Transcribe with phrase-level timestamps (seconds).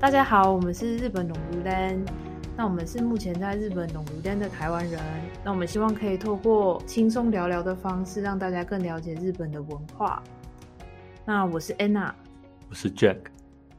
[0.00, 2.02] 大家好，我们是日本龙如丹。
[2.56, 4.98] 那我们是目前在日本龙如丹的台湾人。
[5.44, 10.22] 那我们希望可以透过轻松聊聊的方式，让大家更了解日本的文化。
[11.26, 12.14] 那我是 Anna，
[12.70, 13.18] 我是 Jack，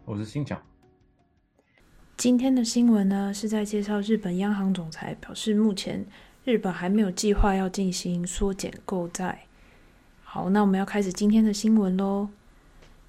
[0.05, 0.62] 我是新强。
[2.18, 6.05] 今天的新闻呢，是在介绍日本央行总裁表示，目前
[6.44, 9.45] 日本还没有计划要进行缩减购债。
[10.22, 12.30] 好，那我们要开始今天的新闻喽。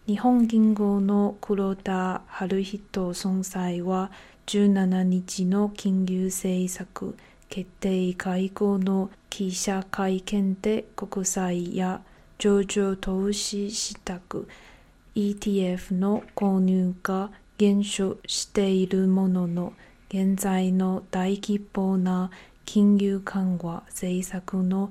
[0.04, 4.10] 日本銀行の黒田晴人総裁は
[4.46, 7.16] 17日の金融政策
[7.48, 12.00] 決定会合の記者会見で国債や
[12.38, 14.46] 上場投資支度
[15.14, 19.72] ETF の購入が減少しているものの、
[20.08, 22.32] 現在の大規模な
[22.64, 24.90] 金融緩和政策の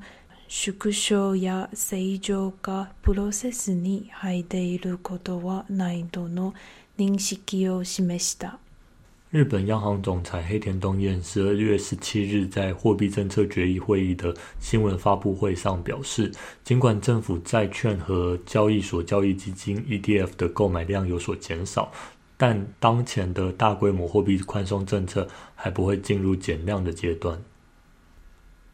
[0.51, 6.55] 縮小や正常化プロセスに入っていることはないとの
[6.97, 8.59] 認識を示した。
[9.33, 16.31] 日本央行总裁黑田东彦十二月十七日在货币政策决议会议的新闻发布会上表示，
[16.63, 21.91] 尽管政府债券和交易所交易基金 ETF 的购买量有所减少，
[22.37, 25.27] 但当前的大规模货币宽松政策
[25.57, 27.43] 还不会进入减量的阶段。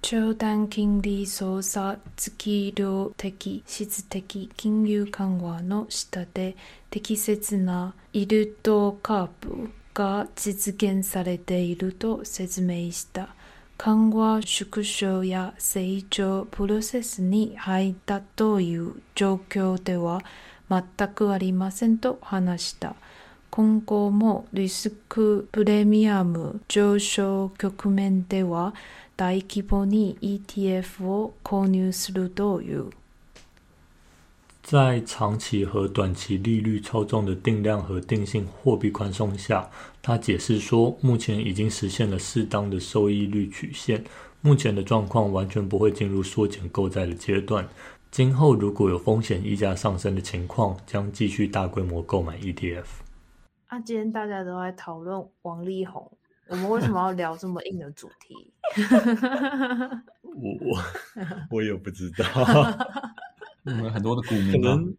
[0.10, 6.56] 長短金利操作月量的質的金融緩和の下で
[6.90, 13.36] 適切なイルトカープが実現されていると説明した。
[13.78, 20.22] 緩和縮小や成長プロセスに入ったという状況では
[20.70, 22.96] 全くありませんと話した。
[23.50, 28.74] 今後もリスクプレミアム上昇局面では
[29.17, 32.91] 大規模に ETF を購入するという。
[34.63, 39.69] 在长期和短期利率操纵的定量和定性货币宽松下，
[40.01, 44.05] 他解释说，目前已经实现了适当的收益率曲线。
[44.41, 47.69] 目前的状况完全不会进入缩减购债的阶段。
[48.11, 52.85] 今后如果有风险溢价上升的情况，将继续大规模购买 ETF。
[53.67, 56.11] 啊，今天大家都在讨论王力宏。
[56.50, 58.54] 我们为什么要聊这么硬的主题？
[60.24, 60.78] 我我
[61.52, 62.26] 我也不知道。
[63.66, 64.96] 我们很多的股民可能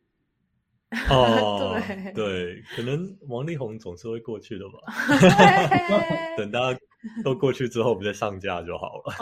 [1.09, 4.79] 哦，对对，可能王力宏总是会过去的吧。
[6.37, 6.79] 等大家
[7.25, 9.15] 都过去之后，我们再上架就好了。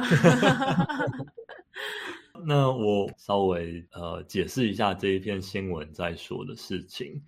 [2.45, 7.23] 那我稍微呃解释一下这一篇新闻在说的事情，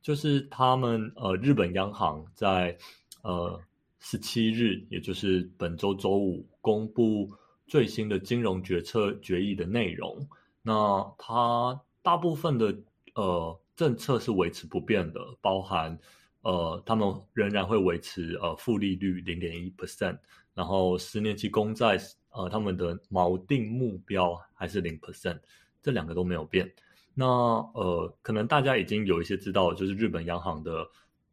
[0.00, 2.78] 就是他们呃日本央行在
[3.22, 3.60] 呃。
[4.00, 7.30] 十七日，也就是本周周五，公布
[7.66, 10.28] 最新的金融决策决议的内容。
[10.62, 12.76] 那它大部分的
[13.14, 15.98] 呃政策是维持不变的，包含
[16.42, 20.18] 呃他们仍然会维持呃负利率零点一 percent，
[20.54, 21.98] 然后十年期公债
[22.30, 25.40] 呃他们的锚定目标还是零 percent，
[25.82, 26.72] 这两个都没有变。
[27.14, 30.88] 那呃可能大家已经有一些知道，就是日本央行的。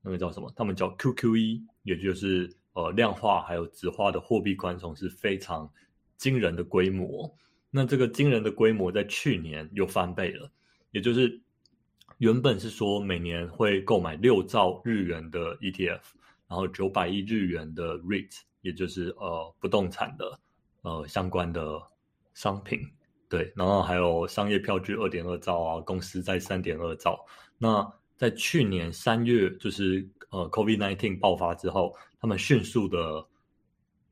[0.07, 0.53] 那个叫什么？
[0.55, 5.71] 他们叫 QQE，也就是呃量化还有直化的货币宽松是非常
[6.17, 7.33] 惊人的规模。
[7.69, 10.51] 那这个惊人的规模在去年又翻倍了，
[10.91, 11.41] 也就是
[12.17, 16.01] 原本是说每年会购买六兆日元的 ETF，
[16.49, 18.31] 然后九百亿日元的 REIT，
[18.61, 20.39] 也就是呃不动产的
[20.81, 21.81] 呃相关的
[22.33, 22.79] 商品，
[23.29, 27.25] 对，然后还有商业票据二点二兆啊，公司在三点二兆，
[27.57, 27.89] 那。
[28.17, 33.25] 在去年三月，就是呃，COVID-19 爆发之后，他们迅速的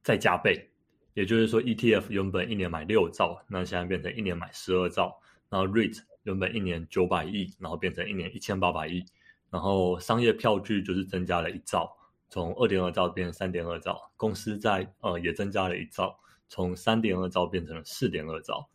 [0.02, 0.70] 再加倍，
[1.14, 5.20] 也就是说，ETF 原本一年买六兆，那现在变成一年买十二兆，
[5.50, 9.04] 然后 REIT 原本一年九百亿，然后变成一年一千八百亿，
[9.50, 11.92] 然后商业票据就是增加了一兆，
[12.30, 18.70] 从二点二兆变成三点二兆，公司在呃也增加了一兆，从三点二兆变成了四点二兆。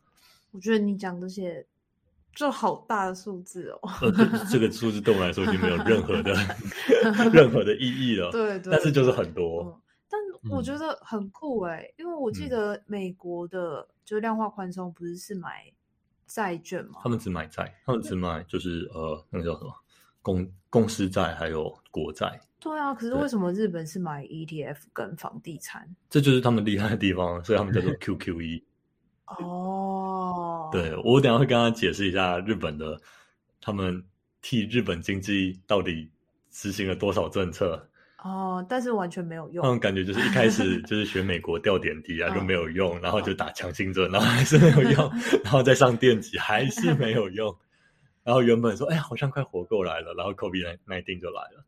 [0.51, 1.65] 我觉得你讲这些。
[2.35, 3.89] 就好大的数字哦！
[4.01, 4.11] 呃，
[4.49, 6.33] 这个数字对我来说已经没有任何的
[7.33, 8.31] 任何的意义了。
[8.31, 9.81] 对对，但是就是很多。
[10.09, 15.71] 但我觉得很酷哎，因为我记得美国的就量化宽松不是是买
[16.25, 17.01] 债券吗？
[17.03, 19.73] 他们只买债，他们只买就是呃，那个叫什么
[20.21, 22.39] 公公司债还有国债。
[22.59, 25.87] 对啊，可是为什么日本是买 ETF 跟房地产？
[26.09, 28.63] 这就是他们厉害的地方，所以他们叫做 QQE。
[29.37, 32.99] 哦，对我等下会跟他解释一下日本的，
[33.61, 34.03] 他们
[34.41, 36.09] 替日本经济到底
[36.49, 37.87] 执行了多少政策。
[38.23, 39.63] 哦，但是完全没有用。
[39.63, 45.11] 那种感觉就是一开始就是学美国吊点滴啊，就没有用，然后就打强心针，然后还是没有用，
[45.43, 47.55] 然后再上电击还是没有用，
[48.23, 51.63] 然后原本说哎好像快活过来了，然后 COVID nineteen 就来了。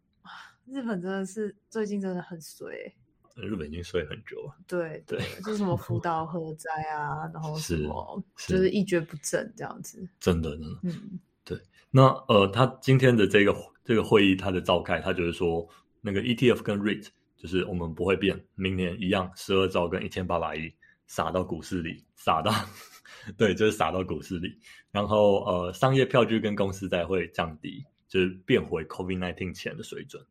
[0.65, 2.93] 日本真的是最近真的很衰。
[3.35, 10.07] 日本已经睡很久了，对对，就是什么福岛核灾啊，然后什是么是就是一蹶不振这样子。
[10.19, 10.79] 真的真的。
[10.83, 11.19] 嗯，
[11.89, 15.67] 那呃，他今天的这个这个会议，他的召开，他就是说，
[15.99, 20.71] 那个 ETF 跟 REIT，就是我们不会变，明年一样，十二兆跟一千八百亿
[21.07, 22.53] 撒到股市里，撒到，
[23.37, 24.57] 对，就是撒到股市里。
[24.89, 30.23] 然后呃，商业票据跟公司债会降低，就是变回 COVID-19 前的水准。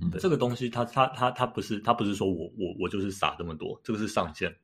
[0.00, 4.54] 嗯这个东西它，它它它不是，它不是说我我我就是撒这么多，这个是上限。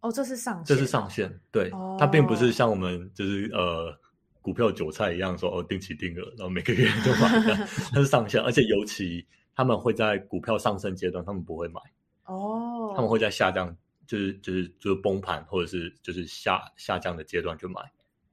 [0.00, 3.96] 哦，这是上限，这是上限，对，哦它并不是像我们就是呃
[4.42, 7.54] 股票韭菜一样说哦定期定额，然后每个月就买的，
[7.92, 11.80] 它是上限，而且尤其他们会在股票上升阶段，他们不会买，
[12.24, 13.74] 哦，他们会在下降，
[14.06, 17.80] 就是就是就是崩盘或者是就是下下降的阶段就买，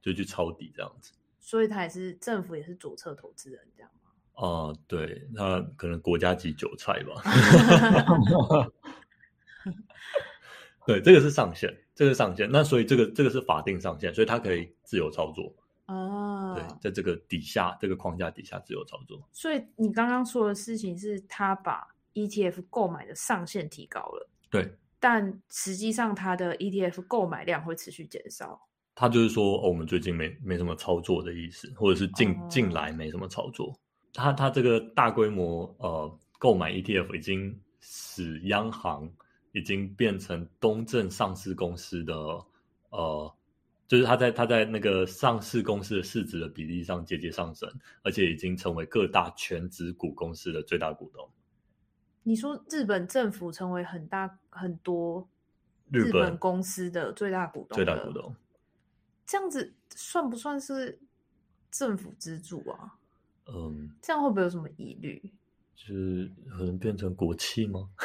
[0.02, 1.12] 就去抄底这样子。
[1.40, 3.60] 所以他也是政府也是左侧投资人
[4.34, 7.22] 哦、对，那可能国家级韭菜吧。
[10.86, 12.50] 对，这个是上限，这个是上限。
[12.50, 15.50] 那所以这个这个是法定上限，所以它可以自由操作。
[15.86, 19.18] 哦，对，在这个底下这个框架底下自由操作。
[19.32, 28.60] 所以你刚刚说的事情是他把 ETF 购买的上限提高了，对，但实际上它的 ETF 购买量会持续减少。
[28.94, 33.74] 他就是说、哦我们最近没没什么操作的意思，或者是近哦近来没什么操作。
[34.14, 39.12] 他他这个大规模呃购买 ETF 已经使央行
[39.52, 42.14] 已经变成东证上市公司的
[42.90, 43.34] 呃，
[43.88, 47.68] 就是他在他在那个上市公司的市值的比例上节节上升，
[48.02, 51.28] 而且已经成为各大全职股公司的最大股东。
[52.22, 55.28] 你说日本政府成为很大很多
[55.90, 58.34] 日本本公司的最大股东，最大股，东，
[59.26, 60.98] 这样子算不算是
[61.70, 62.96] 政府资助啊？
[63.46, 65.22] 嗯，这样会不会有什么疑虑？
[65.74, 67.88] 就是可能变成国企吗？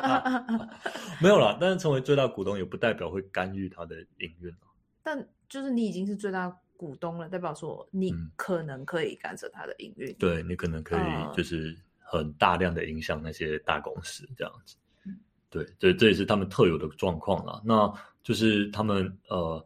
[1.20, 4.70] 没有啦，但是成为最大股东也不代表会干预他的营运啊。
[5.02, 10.14] 但就是你已经是最大股东了，代表说你嗯可能可以干涉他的营运。
[10.18, 15.18] 对你可能可嗯以就是很大量的影响那些大公司这样子嗯。
[15.50, 17.60] 对，这这也是他们特有的状况啦。
[17.64, 17.92] 那
[18.22, 19.64] 就是他们呃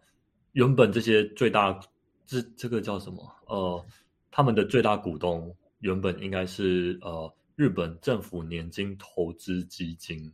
[0.53, 1.79] 原本这些最大
[2.27, 3.85] 这这个叫什么呃
[4.31, 10.33] 他们的最大股东原本应该是呃日本政府年金投资基金，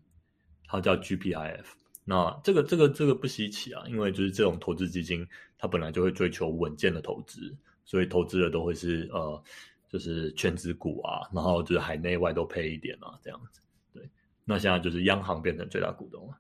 [0.67, 1.65] 它叫 GPIF。
[2.09, 5.27] 那这个这个这个不稀奇啊，因为就是这种投资基金，
[5.59, 7.53] 它本来就会追求稳健的投资，
[7.85, 9.43] 所以投资的都会是呃，
[9.89, 13.61] 就是全职股啊，然后就是海内外都配一点啊，这样子。
[13.93, 14.09] 对，
[14.45, 16.39] 那现在就是央行变成最大股东了，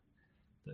[0.64, 0.72] 对，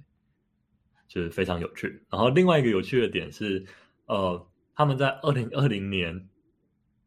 [1.09, 2.03] 就是非常有趣。
[2.11, 3.65] 然后另外一个有趣的点是，
[4.05, 6.29] 呃，他们在二零二零年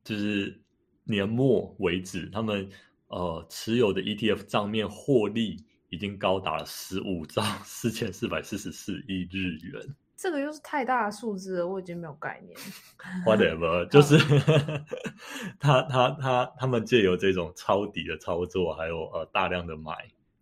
[0.06, 0.62] 就是
[1.04, 2.70] 年末为止，他们
[3.08, 9.96] 呃持有的 ETF 账面获利已经高达了十五兆 四千四百四十四亿日元。
[10.16, 12.58] 这个又是太大的数字了，我已经没有概念。
[13.26, 14.18] whatever， 就是
[15.60, 19.92] 他他他他们借由这种抄底的操作，还有呃大量的买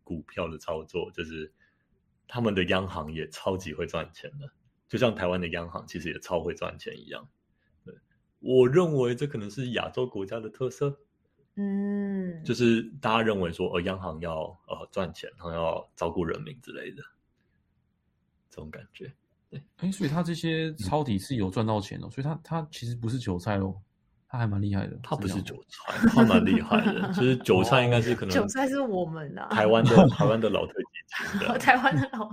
[0.03, 1.51] 股票的操作，就是
[2.27, 4.51] 他们的央行也超级会赚钱的，
[4.87, 7.27] 就像台湾的央行其实也超会赚钱一样。
[8.43, 10.95] 对，我认为这可能是亚洲国家的特色，
[11.55, 17.03] 嗯，就是大家认为说，呃，央行要呃赚钱，然后要照顾人民之类的，
[18.49, 19.11] 这种感觉。
[19.77, 23.75] 哎，所以他这些抄底是有赚到钱哦，所以他他其实不是韭菜哦，
[24.27, 24.99] 他还蛮厉害的。
[25.03, 27.07] 他不是韭菜，他蛮厉害的。
[27.13, 31.57] 就是韭菜应该是可能韭菜是我们的，台湾的台湾的老特基金的。
[31.59, 32.27] 台湾的老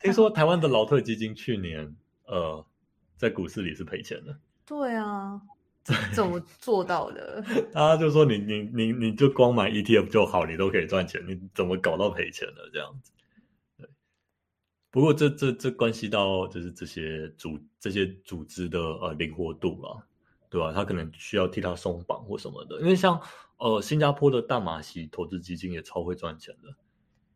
[0.00, 2.64] 听说台湾的老特基金去年呃
[3.18, 5.38] 在股市里是赔钱的，对啊，
[5.82, 7.42] 怎怎么做到的？
[7.74, 13.12] 他就说你你你你就光买 ETF 就好，你都可以赚钱，你怎么搞到赔钱的这样子？
[13.78, 13.88] 对。
[14.90, 20.06] 不过这这这关系到就是这些组这些组织的呃灵活度了，
[20.48, 20.72] 对吧？
[20.72, 23.20] 他可能需要替他松绑或什么的，因为像
[23.58, 26.74] 呃新加坡的大马锡投资基金也超会赚钱的。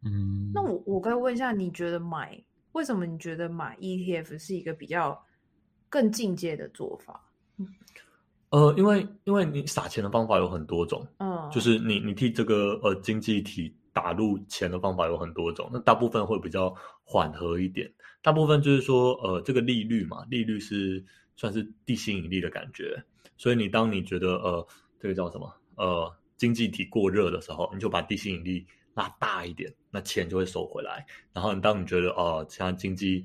[0.04, 2.40] 嗯，那我我可以问一下，你觉得买
[2.72, 5.20] 为什么你觉得买 ETF 是一个比较
[5.88, 7.24] 更进阶的做法？
[8.50, 16.74] 呃，因为因为你撒钱的方法有很多种，嗯，就是你你替这个呃经济体打入钱的方法有很多种，那大部分会比较
[17.04, 21.04] 缓和一点，大部分就是说呃这个利率嘛，利率是
[21.36, 23.02] 算是地心引力的感觉，
[23.36, 24.66] 所以你当你觉得呃
[25.00, 25.52] 这个叫什么？
[25.76, 33.24] 呃经济体过热的时候，你就把地心引力拉大一点，那钱就会收回来，然后当你觉得哦、呃现在经济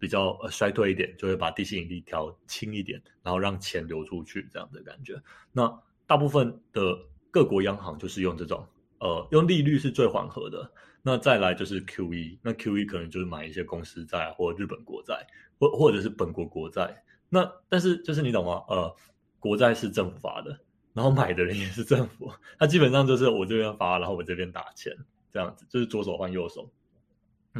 [0.00, 5.14] 比较呃衰退一点，就会把地心引力调轻一点，然后让钱流出去这样的感觉。
[5.52, 5.70] 那
[6.06, 6.98] 大部分的
[7.30, 8.66] 各国央行就是用这种
[8.98, 10.72] 呃用利率是最缓和的。
[11.02, 15.26] 那再来就是 QE，那 QE 可能就是买一些公司债或日本国债，
[15.58, 17.02] 或或者是本国国债。
[17.30, 18.62] 那但是就是你懂吗？
[18.68, 18.94] 呃，
[19.38, 20.60] 国债是政府发的，
[20.92, 24.94] 然后买的人也是政府，它基本上就是我这边发，然后我这边打钱，
[25.32, 26.70] 这样子就是左手换右手，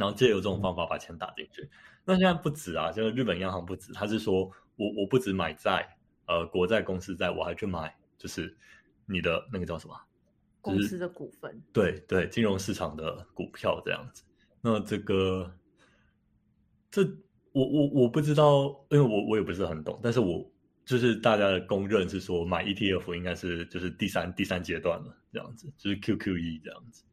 [0.01, 1.69] 然后借由这种方法把钱打进去。
[2.03, 5.87] 那现在不止啊，就是日本央行不止，他是说我我不止买债，
[6.25, 8.57] 呃，国债、公司债，我还去买，就是
[9.05, 9.95] 你的那个叫什么？
[10.61, 14.23] 公司的股份，对对，金融市场的股票这样子。
[14.61, 15.51] 那这个，
[16.89, 17.03] 这
[17.51, 19.99] 我我我不知道，因为我我也不是很懂。
[20.03, 20.51] 但是我
[20.85, 27.10] 就是大家的公认是说，买 ETF 应该是就是第三第三阶段了，这样子，就是 QQE 这样子，对，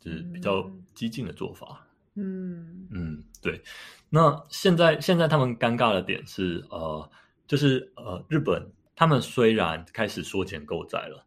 [0.00, 1.86] 就是比较激进的做法。
[2.14, 3.62] 嗯嗯，对。
[4.08, 7.10] 那现在现在他们尴尬的点是，呃，
[7.46, 11.24] 就是呃，日本他们虽然开始缩减购债了。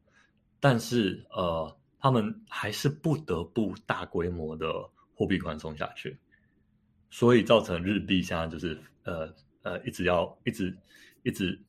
[0.66, 4.72] 但是呃，他们还是不得不大规模的
[5.14, 6.18] 货币宽松下去，
[7.10, 9.30] 所以造成日币现在就是呃
[9.64, 10.74] 呃一直要一直
[11.24, 11.62] 一直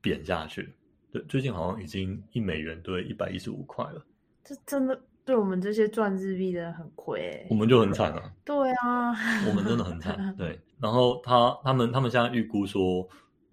[0.00, 0.72] 贬下去。
[1.12, 4.02] 对，最近好像已经一美元兑一百一十五块了。
[4.44, 7.46] 这真的对我们这些赚日币的人很亏。
[7.50, 8.32] 我们就很惨啊。
[8.44, 9.10] 对啊，
[9.48, 10.36] 我们真的很惨。
[10.36, 13.08] 对，然后他他们他们现在预估说，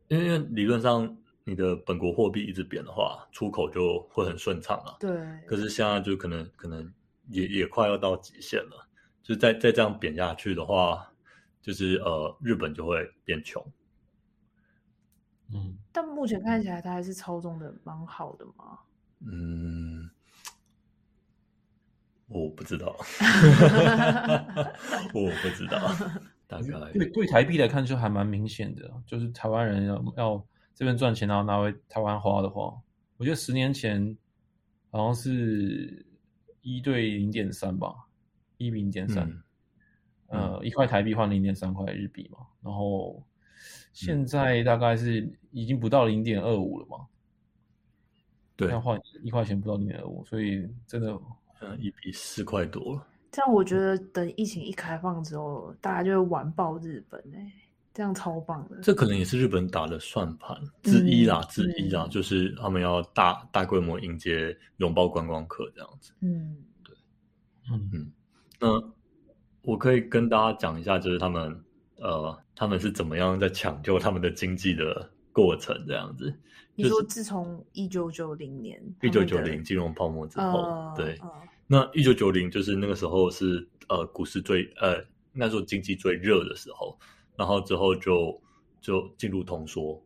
[0.09, 1.17] 因为因为理论上。
[1.43, 4.95] 你的本国货币一直贬的话，出口就会很顺畅了。
[4.99, 5.09] 对。
[5.47, 6.93] 可是现在就可能可能
[7.29, 8.87] 也也快要到极限了，
[9.23, 11.11] 就再再这样贬下去的话，
[11.59, 13.65] 就是呃日本就会变穷。
[15.51, 15.75] 嗯。
[15.91, 18.77] 但目前看起来，它还是操纵的蛮好的嘛。
[19.25, 20.10] 嗯，
[22.31, 22.95] 我不知道。
[25.13, 25.93] 我不知道。
[26.47, 30.45] 大概对对台币来看，就还蛮明显的，就是台湾人要要。
[30.73, 32.75] 这边赚钱，然后拿回台湾花的话，
[33.17, 34.17] 我觉得十年前
[34.89, 36.03] 好像是
[36.61, 37.93] 一对零点三吧，
[38.57, 39.43] 一比零点三，
[40.27, 42.39] 呃，一块台币换零点三块日币嘛。
[42.63, 43.23] 然后
[43.93, 47.05] 现在大概是已经不到零点二五了嘛。
[48.55, 51.15] 对，要换一块钱不到零点二五，所以真的，
[51.61, 53.07] 嗯，一比四块多了。
[53.31, 57.51] 这样我觉得等疫情一开放之后，大家就会完爆日本哎。
[57.93, 66.13] 这样超棒的，这可能也是日本打的算盘之一啦，之一啦，就是他们要大大规模迎接拥抱观光客这样子。
[66.21, 66.95] 嗯，对，
[67.69, 68.11] 嗯嗯。
[68.61, 68.81] 那
[69.63, 71.53] 我可以跟大家讲一下，就是他们
[71.97, 76.33] 呃，他们是怎么样在抢救他们的经济的过程这样子。
[76.75, 81.19] 你说自从一九九零年一九九零金融泡沫之后，对，
[81.67, 86.97] 那一九九零就是那个时候是呃股市最呃那时候经济最热的时候。
[87.37, 88.39] 然后之后就
[88.81, 89.99] 就进入通缩，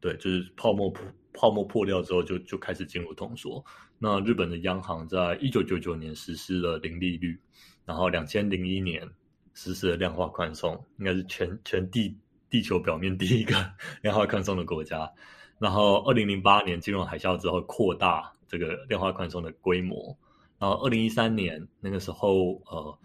[0.00, 3.64] 对，就是泡沫破泡沫破掉之后就就开始进入通缩。
[3.98, 7.40] 那日本的央行在一九九九年实施了零利率，
[7.86, 9.08] 然后两千零一年
[9.54, 12.18] 实施了量化宽松，应该是全全地
[12.50, 13.54] 地球表面第一个
[14.02, 15.10] 量化宽松的国家。
[15.58, 20.16] 然后二零零八年金融海啸之后扩大这个量化宽松的规模，
[20.58, 22.98] 然后二零一三年那个时候呃。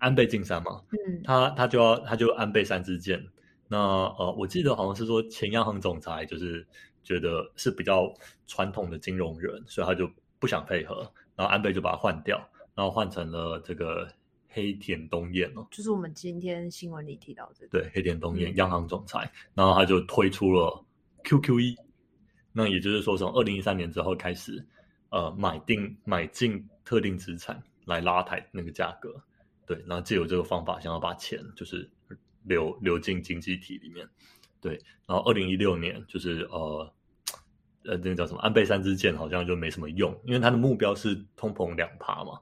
[0.00, 3.22] 安倍晋三嘛，嗯，他他就要他就安倍三支箭。
[3.68, 6.66] 那呃，我记得好像是说前央行总裁就是
[7.04, 8.10] 觉得是比较
[8.46, 11.02] 传统的金融人，所以他就不想配合，
[11.36, 12.38] 然后安倍就把他换掉，
[12.74, 14.08] 然后换成了这个
[14.52, 20.84] 黑田东彦哦，就是我们今天新闻里提到的，对，黑田东彦央行总裁，然后他就推出了
[21.24, 21.76] QQE，
[22.52, 24.64] 那也就是说从二零一三年之后开始，
[25.10, 29.14] 呃，买定买进特定资产来拉抬那个价格。
[29.66, 31.88] 对，然后借由这个方法，想要把钱就是
[32.42, 34.04] 流流进经济体里面。
[34.60, 34.72] 对，
[35.06, 36.92] 然后二零一六年就是呃
[37.84, 42.40] 呃那个叫什么安倍三支箭好像就没什么用，因为它的目标是通膨两趴嘛。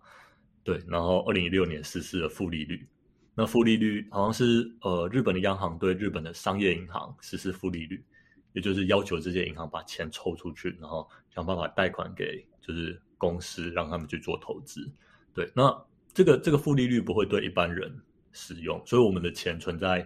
[0.72, 2.87] 对，然后二零一六年实施了负利率，
[3.34, 8.04] 那负利率好像是呃日本的央行对日本的商业银行实施负利率，
[8.52, 14.88] 也就是要求这些银行把钱抽出去，然后想办法贷款给就是公司，让他们去做投资。
[15.34, 15.84] 对，那。
[16.14, 17.94] 这个这个负利率不会对一般人
[18.32, 20.04] 使用，所以我们的钱存在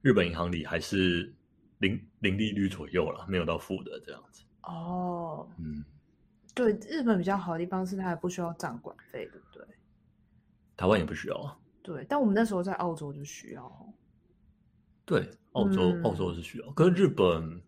[0.00, 1.30] 日本银行里还是
[1.80, 4.42] 零零利率左右了，没有到负的这样子。
[4.62, 5.84] 哦，嗯，
[6.54, 9.66] 对，日本比较好的地方是它还不需要账管费，对不对？
[10.76, 11.56] 台湾也不需要啊。
[11.82, 13.94] 对，但我们那时候在澳洲就需要。
[15.04, 17.60] 对，澳洲澳洲是需要，可是日本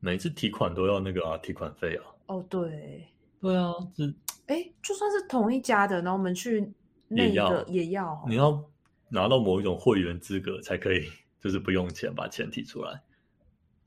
[0.00, 2.04] 每次提款都要那个啊提款费啊。
[2.26, 3.08] 哦，对，
[3.40, 4.04] 对啊，这
[4.46, 6.72] 哎，就算是同一家的，然后我们去。
[7.14, 8.64] 也要也要，你要
[9.10, 11.06] 拿到某一种会员资格才可以，
[11.38, 13.02] 就是不用钱把钱提出来，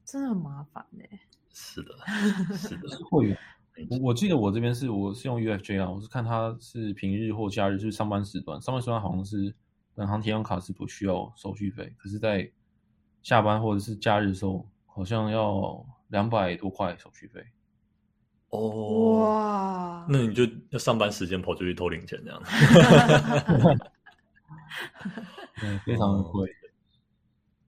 [0.06, 1.04] 真的很麻烦呢。
[1.50, 1.96] 是的，
[2.56, 3.36] 是的，会员
[3.90, 9.54] 我我记得我这边是我是用 UFJ 啊，我是看它是平日或假日，就是上班时段，上班时段好像是
[9.94, 12.50] 本行提用卡是不需要手续费，可是在
[13.22, 17.44] 下班或者是假日的时候，好像要两百多块手续费。
[18.50, 22.42] 哦，哇，那你就要上班时间跑出去偷零钱这样。
[25.60, 26.50] 对，非常的贵。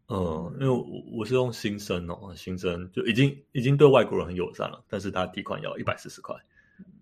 [0.09, 6.33] 嗯，因为我我是用新生哦，新生就已经已经对外国人很友善了，但是他提款要一百四十块，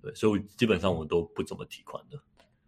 [0.02, 2.20] 对，所以基本上我都不怎么提款的。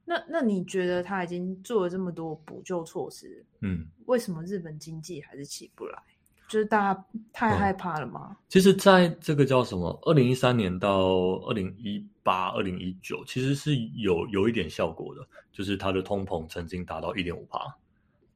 [0.06, 6.01] 那那你觉得他已经做了这么多补救措施，嗯，为什么日本经济还是起不来？
[6.48, 8.38] 就是大家太嗯害怕了吗？
[8.48, 11.10] 其实在这个叫什么，二零一三年到
[11.48, 17.60] 二零一八、二零一九，其实是有有一点效果的，就是它的通膨曾经达到一点五趴。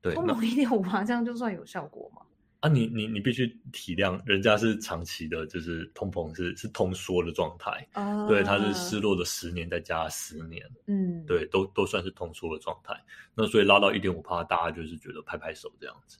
[0.01, 2.22] 通膨一点五趴， 这样就算有效果吗？
[2.62, 12.93] 啊你，你你必须体谅，人家是长期的，就是通膨是是通缩的状态，啊，对，它是失落的十年再加十年，嗯，对，都都算是通缩的状态。
[13.34, 16.20] 那所以拉到一点五趴，大家就是觉得拍拍手这样子。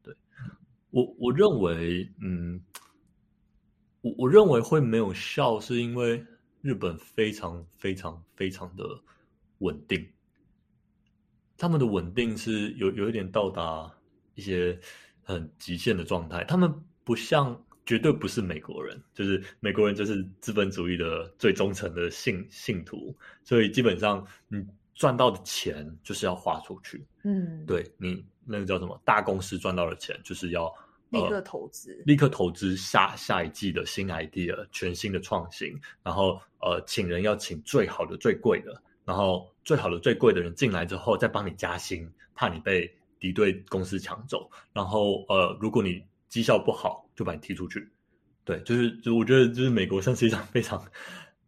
[0.00, 0.14] 对
[0.90, 2.62] 我我认为，嗯，
[4.00, 6.24] 我我认为会没有效，是因为
[6.62, 8.84] 日本非常非常非常的
[9.58, 10.08] 稳定，
[11.60, 13.88] 他们的稳定是有有一点到达
[14.34, 14.76] 一些
[15.22, 16.72] 很极限的状态，他们
[17.04, 17.56] 不像。
[17.86, 23.12] 绝对不是美国人，就是美国人就是资本主义的最忠诚的信信徒，
[23.42, 24.64] 所以基本上你
[24.94, 27.04] 赚到的钱就是要花出去。
[27.24, 29.00] 嗯，，对你那个叫什么？
[29.04, 30.72] 大公司赚到的钱，就是要
[31.08, 47.88] 立刻呃投资，立刻投资下下一季的新 idea、全新的创新，然后呃，请人要请最好的、最贵的，然后最好的、最贵的人进来之后再帮你加薪，怕你被敌对公司抢走，然后呃，如果你绩效不好，就把你踢出去。
[48.44, 50.82] 对，就是就我觉得就是美国算是一场非常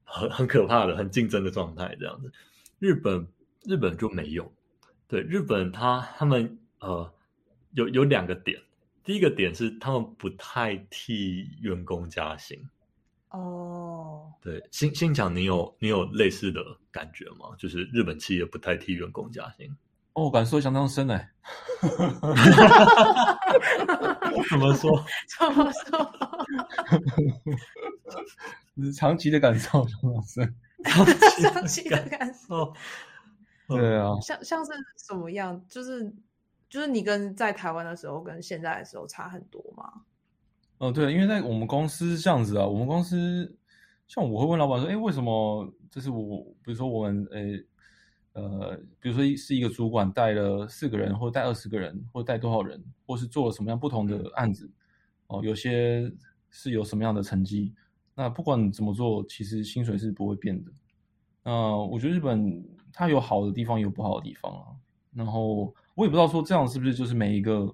[0.05, 2.31] 很很可怕的、很竞争的状态这样子。
[2.79, 3.27] 日本
[3.65, 4.53] 日本就没有，
[5.09, 7.13] 对日本他他们呃
[7.73, 8.61] 有有两个点，
[9.05, 12.63] 第一个点是他们不太替员工加薪。
[13.33, 17.55] 哦，对，新新强，你有你有类似的感觉吗？
[17.59, 19.75] 就是日本企业不太替员工加薪。
[20.15, 21.31] 哦，感受相当深 哎。
[24.51, 25.05] 怎么说？
[25.39, 26.13] 怎么说？
[28.93, 30.55] 长期的感受相当深。
[30.85, 32.75] 长期的感受，哦，
[33.69, 35.65] 对啊，像像是什么样？
[35.69, 36.13] 就是
[36.69, 40.03] 就是你跟在台湾的时候跟现在的时候差很多吗？
[40.83, 43.57] 哦，对，因为在我们公司是这样子啊，我们公司
[44.09, 47.65] 像我会问老板说，哎，为什么就是我，比如说我们，诶
[48.33, 54.69] 呃，比如说是一个主管带了四个人，或者带二十个人，或者带多少人，或是做了什么样不同的案子，
[55.29, 56.13] 哦，有些
[56.51, 57.73] 是有什么样的成绩，
[58.17, 60.73] 那不管你怎么做，其实薪水是不会变的。
[61.45, 62.61] 那我觉得日本
[62.93, 64.67] 它有好的地方，也有不好的地方啊。
[65.15, 67.73] 然后我也不知道说这样是不是就是每一个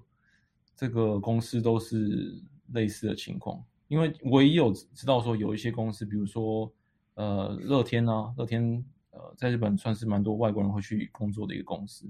[0.75, 2.39] 这个公司都是
[2.73, 6.71] 类似的情况，因为我也有知道说有一些公司，比如说
[7.15, 12.05] 呃乐天啊，乐天呃在日本算是蛮多外国人会去工作的一个公司，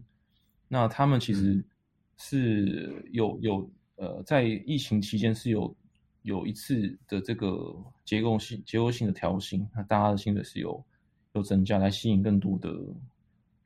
[0.67, 1.63] 那他们其实
[2.17, 5.75] 是有有呃在疫情期间是有
[6.23, 10.83] 有一次的这个结构性结构性的调薪，那大家的薪水是有
[11.33, 12.69] 有增加，来吸引更多的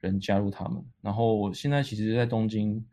[0.01, 0.83] 人加入他们。
[1.01, 2.83] 然后现在其实，在东京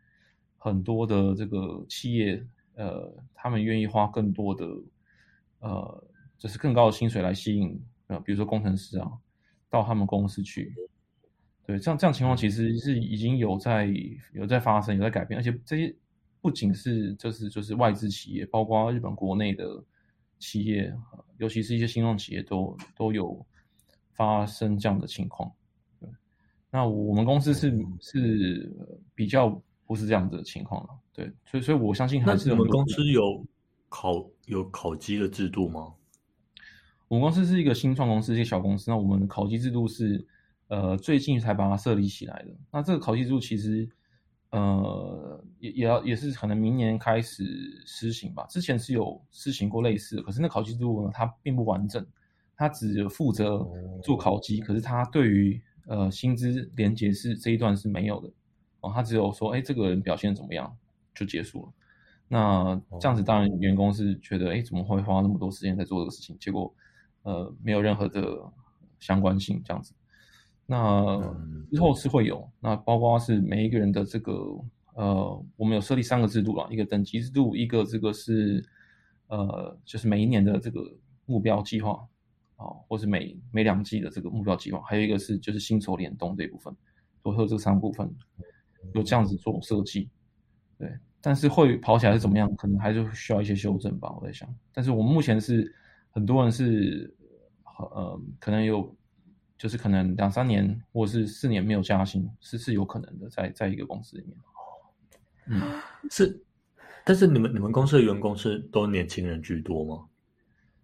[0.57, 2.43] 很多的这个企业，
[2.75, 4.65] 呃，他们愿意花更多的
[5.59, 6.03] 呃，
[6.37, 9.11] 就是更高的薪水来吸引呃，比如说工程师啊，
[9.69, 10.73] 到他们公司去。
[11.63, 13.87] 对，这样这样情况其实是已经有在
[14.33, 15.95] 有在发生，有在改变，而且这些
[16.41, 19.83] 不仅是就是就是外资企业，包括日本国内的
[20.39, 23.45] 企业，呃尤其是一些新创企业都都有
[24.13, 25.51] 发生这样的情况。
[25.99, 26.09] 对，
[26.71, 30.89] 那我们公司是是呃比较不是这样子的情况了。
[31.11, 33.45] 对，所以所以我相信还是有很多你们公司有
[33.89, 35.93] 考有考绩的制度吗？
[37.09, 38.89] 我们公司是一个新创公司，一个小公司。
[38.89, 40.25] 那我们的考绩制度是，
[40.69, 42.55] 呃，最近才把它设立起来的。
[42.71, 43.89] 那这个考绩制度其实，
[44.51, 47.43] 呃，也也要也是可能明年开始
[47.85, 48.45] 施行吧。
[48.49, 52.07] 之前是有施行过类似的，可是那考绩制度呢，它并不完整，
[52.55, 53.67] 它只负责
[54.01, 58.31] 做考绩，可是它对于呃薪资连结是这一段是没有的
[58.81, 60.75] 哦，他只有说，哎，这个人表现怎么样
[61.15, 61.73] 就结束了。
[62.27, 66.37] 那这样子，当然员工是觉得，哎，怎么会花那么多时间在做这个事情？
[66.39, 66.73] 结果，
[67.23, 68.39] 呃，没有任何的
[68.99, 69.93] 相关性，这样子。
[70.65, 70.77] 那
[71.17, 74.31] 嗯之后是会有，那包括是每一个人的这个，
[74.95, 78.65] 呃，我们有设立三个制度了，一个等级制度，一个这个是，
[79.27, 80.81] 呃，就是每一年的这个
[81.25, 82.07] 目标计划，
[82.55, 86.73] 哦，或是每每两季的这个目标计划，还有一个是就是薪酬联动这一部分，
[87.21, 88.09] 都有这三部分
[88.93, 90.09] 有这样子做设计，
[90.77, 90.91] 对，
[91.21, 94.47] 但是会跑起来是怎么样，可能还是需要一些修正吧，我在想。
[94.73, 95.73] 但是我们目前是
[96.09, 97.15] 很多人是
[97.77, 98.95] 呃，可能有
[99.57, 104.37] 就是可能两三年或者是四年没有加薪，是是有可能的，在在一个公司里面。
[105.47, 105.61] 嗯，
[106.09, 106.43] 是，
[107.05, 110.05] 但是你们你们公司的员工是都年轻人居多吗？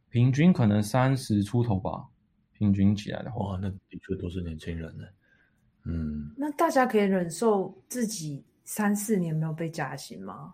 [0.10, 2.08] 平均可能三十出头吧，
[2.54, 5.04] 平均起来的话，哇，那的确都是年轻人呢。
[5.88, 10.54] 嗯，那大家可以忍受自己三四年没有被加薪吗？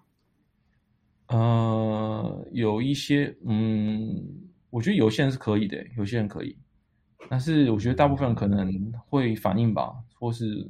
[1.28, 4.24] 呃，有一些，嗯，
[4.70, 6.56] 我觉得有些人是可以的，有些人可以，
[7.30, 10.70] 但是我觉得大部分人可能会反应吧，或是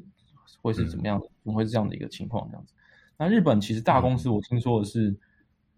[0.61, 2.73] 会是怎么样的，怎么会是这样的一个情况这样子？
[3.17, 5.13] 那日本其实大公司，我听说的是，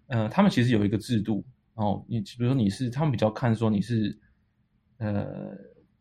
[0.07, 1.43] 呃，他们其实有一个制度。
[1.73, 4.17] 哦，你比如说你是他们比较看说你是，
[4.97, 5.51] 呃，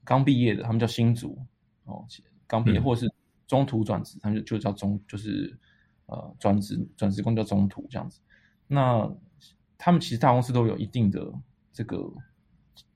[0.04, 1.36] 刚毕业的，他们叫新卒
[1.84, 2.04] 哦，
[2.46, 3.12] 刚毕业或者是
[3.46, 5.56] 中途转职，他们就就叫中，就是
[6.06, 8.20] 呃转职转职工叫中途这样子。
[8.66, 9.10] 那
[9.78, 11.32] 他们其实大公司都有一定的
[11.72, 12.12] 这个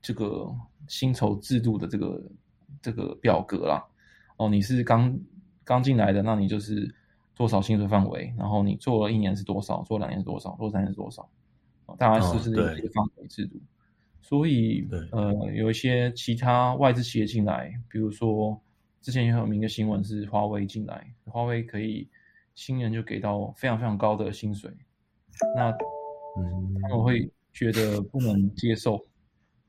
[0.00, 0.46] 这个
[0.88, 2.30] 薪酬制度的这个
[2.80, 3.84] 这个表格啦。
[4.36, 5.18] 哦，你是刚
[5.64, 6.94] 刚进来的，那你就是
[7.34, 11.28] 多少薪水范围，然后你做了一年是多少，做两年是多少，做三年是多少。
[11.96, 13.58] 大概是不是一个范围制度，
[14.20, 18.60] 所以呃，有一些其他外资企业进来，比如说
[19.08, 22.06] 之前也有名的新闻是华为进来，华为可以
[22.54, 24.70] 新人就给到非常非常高的薪水，
[25.56, 25.72] 那
[26.82, 28.96] 他们会觉得不能接受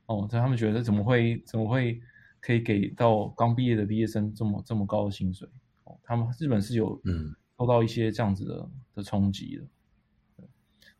[0.08, 2.02] 哦，所以他们觉得怎么会怎么会
[2.42, 5.48] 可以给到刚毕业的毕业生这么这么高的薪水？
[5.86, 10.44] 哦，他们日本是有嗯受到一些这样子的的冲击的。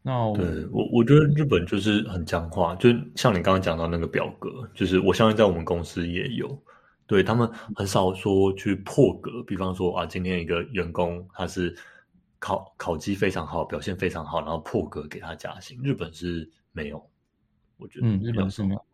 [0.02, 6.58] 那对我，我觉得日本就是很僵化，就像你刚刚讲到那个表格，就是我相信在我们公司也有，
[7.10, 9.42] 对他们很少说去破格。
[9.44, 11.76] 比方说啊，今天一个员工他是
[12.38, 15.80] 考考绩非常好，表现非常好，然后破格给他加薪。
[15.84, 17.04] 日本是没有，
[17.78, 18.86] 我觉得，嗯，日本是没有。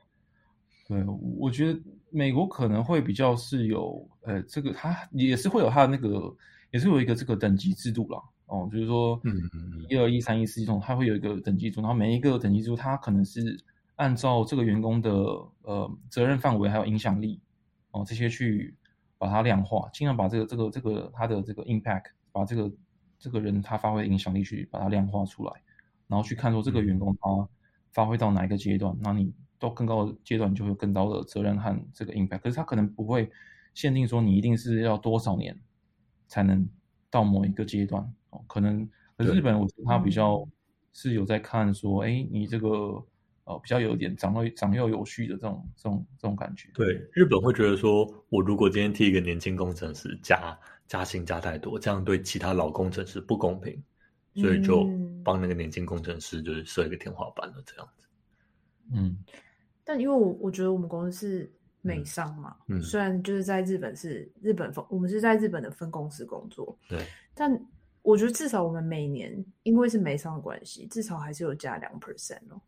[0.88, 1.04] 对，
[1.38, 6.34] 我觉得美国可能会比较是有，呃，这个他也是会有他的那个，
[6.72, 8.20] 也是有一个这个等级制度啦。
[8.46, 13.60] 哦，就是说，嗯嗯一二一三一四这种，它会有一个等级组，然后每一个等级组，它可能是
[13.96, 15.12] 按照这个员工的
[15.64, 17.42] 呃责任范围还有影响力
[17.96, 18.76] 哦这些去
[19.18, 22.72] 把它量化，尽量把这个这个这个他的这个 impact，把这个
[23.18, 25.54] 这个人他发挥的影响力去把它量化出来，
[26.08, 27.50] 然后去看说这个员工他
[27.94, 33.32] 发挥到哪一个阶段，那你到更高的阶段就会有更高的责任和这个 impact，可是他可能不会
[33.74, 35.58] 限定说你一定是要多少年
[36.28, 36.68] 才能
[37.10, 38.44] 到某一个阶段哦。
[38.48, 40.46] 可能，可是日本，我觉得他比较
[40.92, 42.68] 是有在看说，哎，你这个
[43.46, 46.70] 呃比较有点长幼长幼有序的这种这种这种感觉。
[46.74, 53.82] 对，日本会觉得说，我如果今天替一个年轻工程师加加薪加太多，这样对其他老工程师不公平，
[54.36, 54.88] 所以就
[55.24, 58.06] 帮那个年轻工程师就是设一个天花板了，这样子。
[58.94, 59.18] 嗯，
[59.84, 67.60] 但因为我我觉得我们公司是美商嘛，嗯，虽然就是在日本是日本分，我们是在日本的分公司工作，对，但。
[68.08, 72.62] 我觉得至少我们每年，因为是美商的关系，至少还是有加两 percent 哦。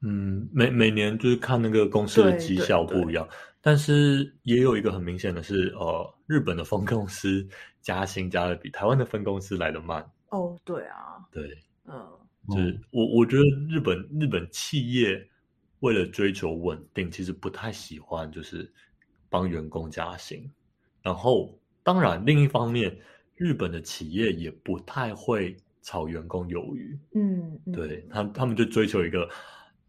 [0.00, 3.28] 嗯，每每年就是看那个公司的绩效不一样，
[3.60, 7.46] 但是也有一个很明显的是，呃，日本的分公司
[7.80, 10.04] 加薪加的比台湾的分公司来的慢。
[10.30, 11.42] 哦，对啊，对，
[11.86, 12.06] 嗯，
[12.48, 15.26] 就是我我觉得日本日本企业
[15.80, 18.70] 为了追求稳定，其实不太喜欢就是
[19.28, 20.50] 帮员工加薪，
[21.02, 22.96] 然后当然另一方面。
[23.38, 29.28] 日本的企业也不太会炒员工鱿鱼，嗯，对他，他们就追求一个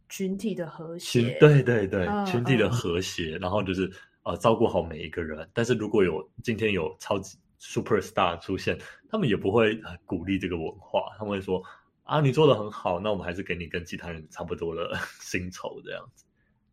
[0.09, 3.91] 群体的和谐，对对对，群体的和谐，然后就是
[4.23, 5.47] 呃照顾好每一个人。
[5.53, 8.77] 但是如果有今天有超级 super star 出现，
[9.09, 11.61] 他们也不会鼓励这个文化，他们会说
[12.03, 14.91] 啊，你做的很好，那我们还是给你跟其他人差不多的
[15.21, 16.25] 薪酬这样子。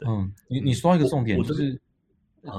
[0.06, 1.80] 嗯，你你说一个重点就是。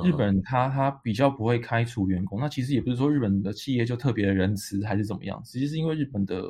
[0.04, 6.42] 日本他他比较不会开除员工，那其实也不是说日本的企业就特别仁慈还是怎么样，其实是因为日本的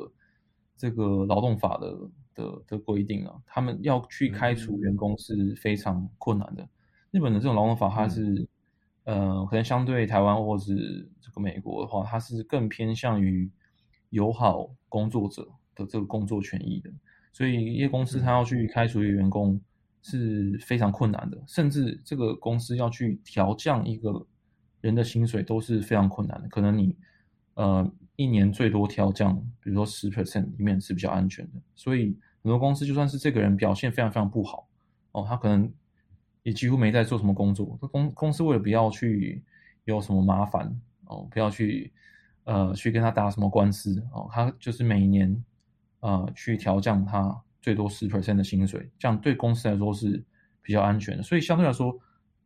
[0.74, 1.94] 这个劳动法的
[2.36, 6.68] 的的规定啊，他们要去开除员工是非常困难的。
[7.10, 8.46] 日本的这种劳动法，它是
[9.02, 13.50] 呃，可能相对台湾或是这个美国的话，它是更偏向于
[14.10, 16.92] 友好工作者的这个工作权益的，
[17.32, 19.60] 所以一些公司它要去开除一个员工。
[20.08, 24.24] 是非常困难的，甚至这个公司要去调降一个
[24.80, 26.48] 人的薪水都是非常困难的。
[26.48, 26.96] 可能你
[27.54, 31.60] 呃一年最多调降，比如说十 percent 里面是比较安全的。
[31.74, 34.68] 所以很多公司就算是这个人表现非常非常不好
[35.10, 35.68] 哦，他可能
[36.44, 37.76] 也几乎没在做什么工作。
[37.90, 39.42] 公公司为了不要去
[39.82, 40.72] 有什么麻烦
[41.06, 41.92] 哦，不要去
[42.44, 45.44] 呃去跟他打什么官司哦，他就是每年
[45.98, 50.24] 呃去调降他最多十 percent 的薪水，这样对公司来说是
[50.62, 51.24] 比较安全的。
[51.24, 51.92] 所以相对来说，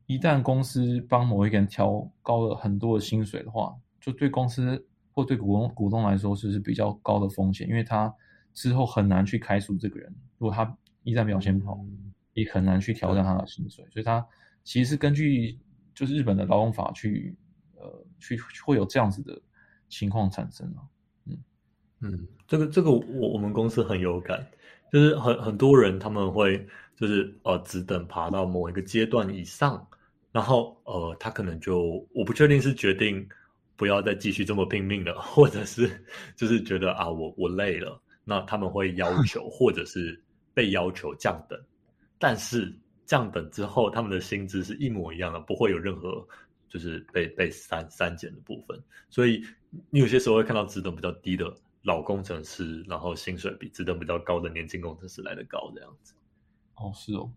[0.06, 4.82] 一旦公司帮某一个人调高了很多的薪水的话，就对公司
[5.12, 8.10] 或对股东股东来说是是比较高的风险，因为他
[8.52, 10.14] 之后很难去开除这个人。
[10.38, 11.78] 如果他一旦表现不好，
[12.34, 13.84] 也很难去调整他的薪水。
[13.90, 14.26] 所以，他
[14.64, 15.58] 其实是根据
[15.94, 17.36] 就是日本的劳动法去
[17.76, 19.40] 呃去会有这样子的
[19.88, 20.80] 情况产生啊。
[21.26, 21.38] 嗯
[22.00, 24.46] 嗯，这个这个我我们公司很有感，
[24.92, 29.86] 就是很很多人他们会就是呃只等爬到某一个阶段以上，
[30.32, 33.28] 然后呃他可能就我不确定是决定
[33.76, 36.04] 不要再继续这么拼命了，或者是
[36.36, 38.00] 就是觉得啊我我累了。
[38.24, 40.20] 那他们会要 求，或者是
[40.54, 41.60] 被要求降等，
[42.18, 42.72] 但是
[43.06, 46.26] 降等之后，他们的薪资是一模一样的，不会有任何
[46.68, 48.80] 就是被被删删减的部分。
[49.08, 49.42] 所以
[49.90, 51.52] 你有些时候会看到职等比较低的
[51.82, 56.14] 老工程师，然后薪水比职等比较高的年轻工程师来的高，这样子。
[56.76, 57.30] 哦，是哦，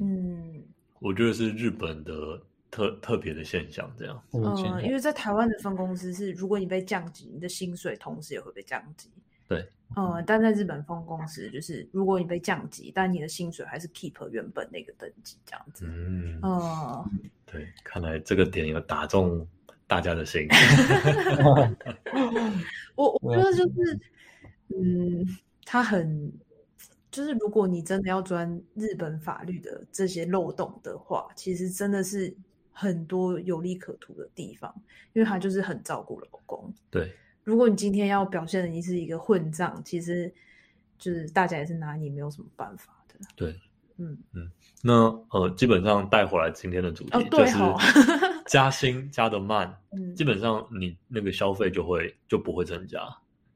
[0.00, 0.64] 嗯，
[1.00, 4.22] 我觉得是日本的特特别的现象，这样。
[4.32, 9.10] 嗯，因为在台湾的分公司是，如果你被降级，你的薪水同时也会被降级。
[9.48, 15.86] 对，嗯，但在日本分公司，就是如果你被降级，但你的薪水还是 keep 原本那个等级这样子。
[15.86, 17.08] 嗯，哦，
[17.44, 19.46] 对，看来这个点有打中
[19.86, 20.48] 大家的心。
[22.96, 24.00] 我我觉得就是，
[24.76, 25.24] 嗯，
[25.64, 26.32] 他很，
[27.10, 32.34] 就是如果你真的要钻日本法律的这些漏洞的话，其实真的是
[32.72, 34.74] 很多有利可图的地方，
[35.12, 36.74] 因为他就是很照顾老公。
[36.90, 37.14] 对。
[37.46, 40.34] 如果你今天要表现的你是一个混账，其实
[40.98, 43.14] 就是大家也是拿你没有什么办法的。
[43.36, 43.54] 对，
[43.98, 44.50] 嗯嗯，
[44.82, 44.92] 那
[45.30, 47.56] 呃，基本上带回来今天的主题就是
[48.50, 49.72] 加薪加的慢，
[50.16, 53.00] 基本上你那个消费就会就不会增加。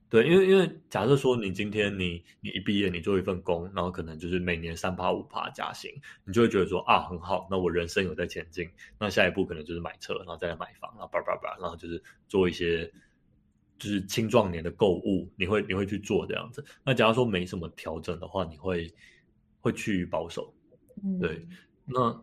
[0.09, 5.91] 对，因为因为假设说你今天你你一毕业你做一份工，然后可能就是每年三趴五趴加薪，
[6.25, 12.89] 你就会觉得说啊很好，那我人生有在前进，那下一步可能就是买车，然后再来买房，然后叭叭叭，然后就是做一些。
[13.81, 16.63] 就是青壮年的购物，你会你会去做这样子。
[16.85, 18.93] 那假如说没什么调整的话，你会
[19.63, 20.53] 会趋于保守。
[21.19, 21.49] 对。
[21.87, 22.23] 那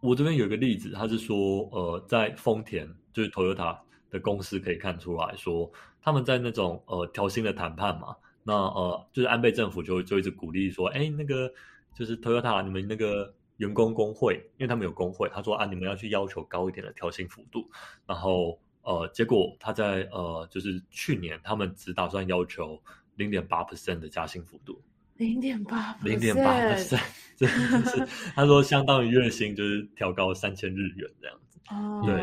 [0.00, 3.76] 我这边有一个例子，他是说，呃，在丰田就是 Toyota
[4.10, 5.68] 的公司可以看出来说，
[6.00, 11.52] 他们在那种呃调薪的谈判嘛，那呃就是安倍政府就就一直鼓励说，哎，那个
[11.92, 17.68] 就是 Toyota 你们那个员工工会，因为他们有工会，他说啊，你们要去要求高一点的调薪幅度，
[18.06, 18.56] 然后。
[18.84, 22.82] 呃，结果他在呃，就是去年他们只打算要求
[23.14, 24.82] 零点八 percent 的加薪幅度，
[25.18, 27.00] 零点八，零点八 percent，
[27.36, 31.60] 真的是他说相当于月薪就是调高三千日元这样子。
[31.68, 32.14] 哦，对，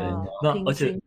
[0.42, 1.00] 那而且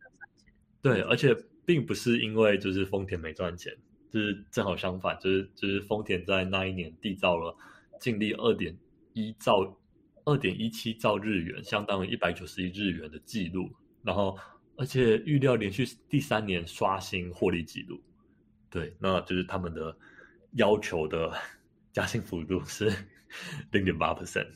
[0.82, 1.32] 对，而且
[1.64, 3.72] 并不是因为就是丰田没赚钱，
[4.10, 7.56] 就是正好相反，就是就是丰田在那一年缔造了
[8.00, 8.76] 净利二点
[9.12, 9.78] 一兆
[10.24, 13.70] 二点一七兆日元，相当于一百九十亿日元的记录，
[14.02, 14.36] 然后。
[14.76, 18.00] 而且预料连续第三年刷新获利记录，
[18.68, 19.96] 对，那就是他们的
[20.54, 21.32] 要求的
[21.92, 22.90] 加薪幅度是
[23.70, 24.48] 零点八 percent，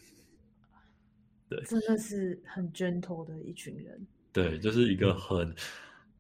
[1.49, 5.55] 对，真的是很 gentle 的一群人，对，就是一个很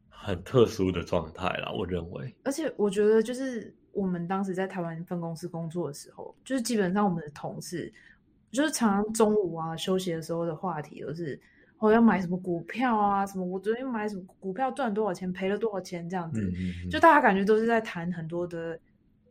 [0.09, 2.33] 很特殊的状态啦，我认为。
[2.45, 7.93] 而且我觉得，就是我们当时在台湾分公司工作的时候，就是基本上我们的同事，
[8.53, 11.41] 就是常常中午啊休息的时候的话题都是。
[11.79, 13.25] 我要买什么股票啊？
[13.27, 13.45] 什么？
[13.45, 15.33] 我昨天买什么股票赚多少钱？
[15.33, 16.09] 赔了多少钱？
[16.09, 16.53] 这样子，
[16.91, 18.79] 就大家感觉都是在谈很多的，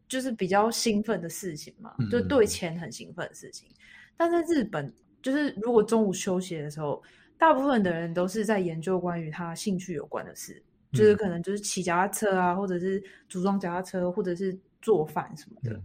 [0.07, 3.69] 就是比较兴奋的事情嘛，就对钱很兴奋的事情。
[4.15, 7.03] 但在日本，就是如果中午休息的时候，
[7.37, 10.61] 大部分的人都是在研究关于他兴趣有关的事，
[10.93, 15.79] 就是可能就是骑脚踏车啊，或者是组装脚踏车，或者是做饭什么的。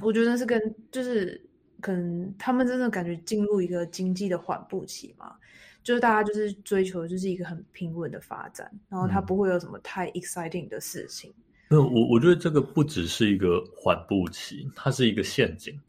[0.00, 1.45] 我觉得是跟就是
[1.80, 5.34] 可能他们真的感觉进入一个经济的缓步期嘛。
[5.82, 11.32] 就是大家就是追求就是一个很平稳的发展，然后它不会有什么太 exciting 的事情。
[11.68, 15.80] 那我我觉得这个不只是一个缓步期，它是一个陷阱。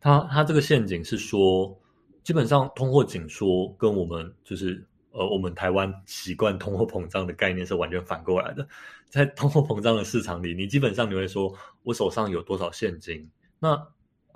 [0.00, 1.74] 它它这个陷阱是说，
[2.22, 8.68] 基本上通货紧缩跟我们就是呃我们台湾习惯通货膨胀的概念是完全反过来的。
[9.08, 11.50] 在通货膨胀的市场里，你基本上你会说
[11.84, 13.26] 我手上有多少现金，
[13.58, 13.82] 那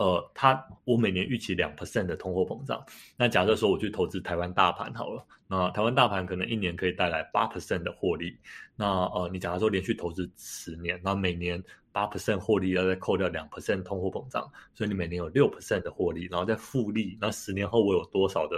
[0.02, 2.84] 呃，它我每年预期两 percent 的通货膨胀。
[3.16, 8.36] 那假设说我去投资台湾大盘好了，那台湾大盘可能一年可以带来八 percent 的获利。
[8.74, 11.62] 那呃，你假如说连续投资十年，那每年
[11.92, 18.56] 八 percent 获利要再扣掉两 percent 通货膨胀，所以你每年有六 percent 的获利，然后再复利，那十年后我有多少的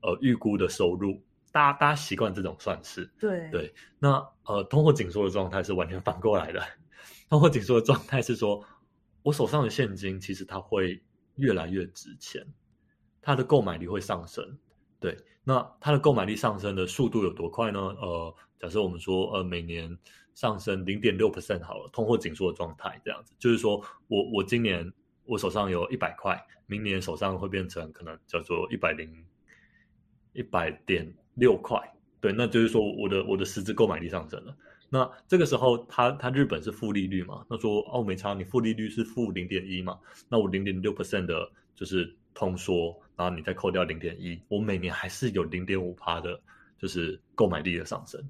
[0.00, 1.20] 呃预估的收入？
[1.52, 3.74] 大家大家习惯这种算式，对对。
[3.98, 6.62] 那呃，通货紧缩的状态是完全反过来的。
[7.28, 8.62] 通货紧缩的状态是说，
[9.26, 11.02] 我手上的现金其实它会
[11.34, 12.46] 越来越值钱，
[13.20, 14.56] 它的购买力会上升。
[15.00, 17.80] 对，那它的购买力上升的速度有多快呢？
[17.80, 19.98] 呃，假设我们说呃每年
[20.36, 24.92] 上升零点六 percent 好了，通货紧缩的状态这样子，就是说我我今年
[25.24, 29.12] 我手上有一百块，明年手上会变成可能叫做一百零
[30.34, 31.12] 一百点。
[31.34, 31.78] 六块，
[32.18, 34.56] 对，那就是说我的我的实质购买力上升了。
[34.88, 37.44] 那这个时候，它它日本是负利率嘛？
[37.50, 39.98] 那说澳美差，你负利率是负零点一嘛？
[40.28, 46.40] 那我零点六 percent 的就是通缩，然后你再扣掉零点一，我每年还是有零点五趴的，
[46.78, 48.22] 就是购买力的上升。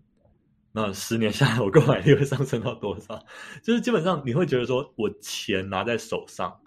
[0.73, 3.19] 那十年下来，我购买力会上升到多少？
[3.63, 6.59] 就是基本上你会觉得说我钱拿在手上，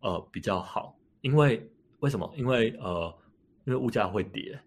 [0.00, 2.32] 呃，比较好，因为为什么？
[2.36, 3.14] 因为呃，
[3.64, 4.60] 因为物价会跌。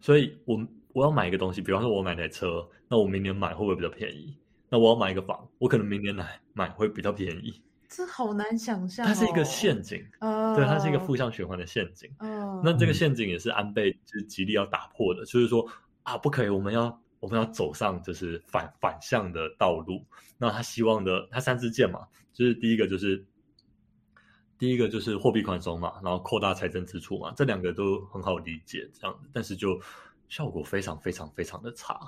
[0.00, 0.64] 所以，我
[0.98, 4.36] 我要买一个东西，比方说，我买台车，那我明年买会不会比较便宜？
[4.68, 7.62] 那我要买一个房，我可能明年来买会比较便宜。
[7.88, 12.10] 这好难想象，它是一个陷阱，对，它是一个负向循环的陷阱。
[12.64, 15.64] 那这个陷阱也是安倍就是极力要打破的，就是说
[16.02, 20.04] 啊，不可以，我们要我们要走上就是反反向的道路。
[20.36, 22.00] 那他希望的，他三支箭嘛，
[22.32, 23.24] 就是第一个就是。
[24.60, 29.80] 第一个就是货币宽松嘛，然后扩大财政支出嘛，这两个都很好理解这样子，但是就
[30.28, 31.98] 效果非常非常非常的差。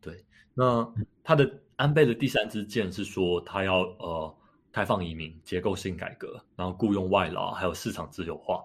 [0.00, 0.90] 对，那
[1.22, 4.36] 他的安倍的第三支箭是说他要呃
[4.72, 8.64] 开放移民、结构性改革，然后雇佣外劳，还有市场自由化。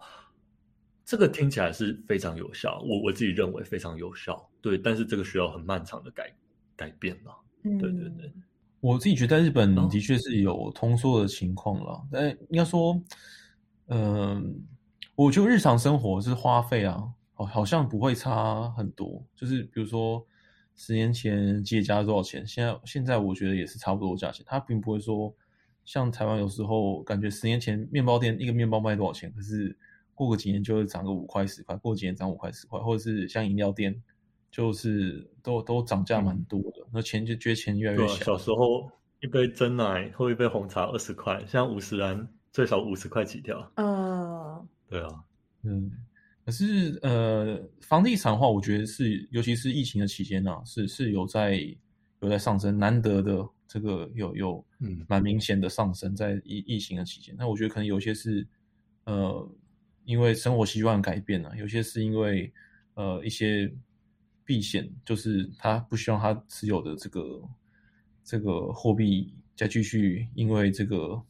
[1.05, 4.49] 这个听起来是非常有效，我我自己认为非常有效。
[4.61, 6.33] 对，但是这个需要很漫长的改
[6.75, 7.33] 改变嘛。
[7.61, 8.31] 对对对。
[8.79, 13.01] 我自己觉得日本的确是有通缩的情况了，但应该说，
[13.87, 14.61] 嗯，
[15.15, 17.01] 我觉得日常生活是花费啊，
[17.33, 19.23] 好好像不会差很多。
[19.35, 20.25] 就是比如说
[20.75, 24.45] 十年前吉野家多少钱，现在现在我觉得也是差不多价钱。
[24.47, 25.33] 它并不会说
[25.85, 29.77] 像台湾有时候感觉十年前面包店一个面包卖多少钱，可是
[30.13, 34.01] 过个几年就会涨个五块十块，过几年涨五块十块，或者是像饮料店。
[34.53, 38.23] 就是都都涨价蛮多的，那钱就觉得钱越来越小。
[38.23, 38.87] 小时候
[39.19, 43.67] 一杯真奶或一杯红茶二十块，现在五十元最少五十块起跳。
[43.77, 45.23] 嗯，对啊，
[45.63, 45.91] 嗯，
[46.45, 51.59] 可是呃，房地产的话，我觉得是，尤其是疫情的期间呢，是是有在
[52.21, 57.35] 有在上升，难得的这个有有嗯蛮明显的上升在疫疫情的期间。
[57.37, 58.45] 那我觉得可能有些是
[59.05, 59.49] 呃
[60.05, 62.51] 因为生活习惯改变了，有些是因为
[62.93, 63.73] 呃一些。
[64.45, 67.41] 避险就是他不希望他持有的这个
[68.25, 71.23] 这个货币再继续因为这个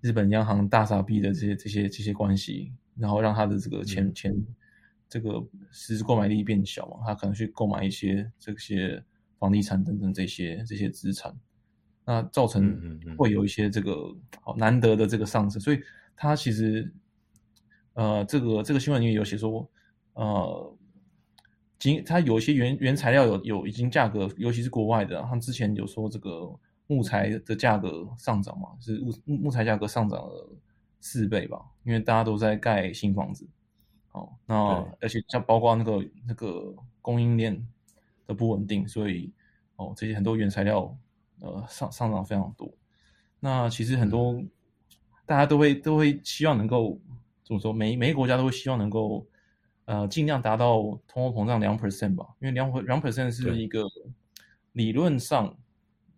[0.00, 4.34] 日本央行大傻逼的这些这些这些关系，然后让他的这个钱钱
[5.08, 9.02] 这个实质购买力变小嘛，他可能去购买一些这些
[9.38, 11.34] 房地产等等这些这些资产，
[12.04, 15.80] 那造成会有一些这个好难得的这个上升，所以
[16.16, 16.92] 他其实
[17.94, 19.70] 呃这个这个新闻里面有写说
[20.14, 20.74] 呃。
[21.80, 26.52] 今它有一些原原材料有有已经价格，尤其是国外的，他之前有说这个
[26.88, 30.56] 木材的价格上涨嘛，是木木材价格上涨了
[31.00, 33.48] 四倍吧，因为大家都在盖新房子，
[34.12, 34.56] 哦，那
[35.00, 37.66] 而且像包括那个那个供应链
[38.26, 39.32] 的不稳定，所以
[39.76, 40.96] 哦这些很多原材料
[41.40, 42.72] 呃上上涨非常多，
[43.40, 44.42] 那其实很多
[45.26, 47.00] 大家都会都会希望能够
[47.42, 49.26] 怎么说，每每个国家都会希望能够。
[49.90, 53.86] 呃，尽量达到通货膨胀两 percent 吧，因为两两 percent 是一个
[54.72, 55.56] 理论上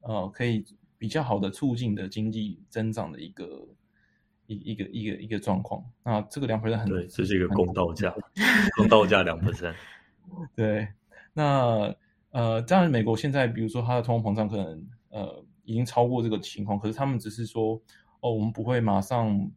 [0.00, 0.64] 呃可以
[0.98, 3.68] 比较好的促进的经济增长的一个
[4.54, 5.82] 一一个一个一个状况。
[6.02, 8.14] 那这个两 percent 很对，这是一个公道价，
[8.76, 9.74] 公道价两 percent。
[10.54, 10.88] 对，
[11.32, 11.94] 那
[12.30, 17.80] 呃，当然美国现在比如说它的通货膨胀可能呃已经超过这个情况，可是他们只是说
[18.20, 19.51] 哦，我们不会马上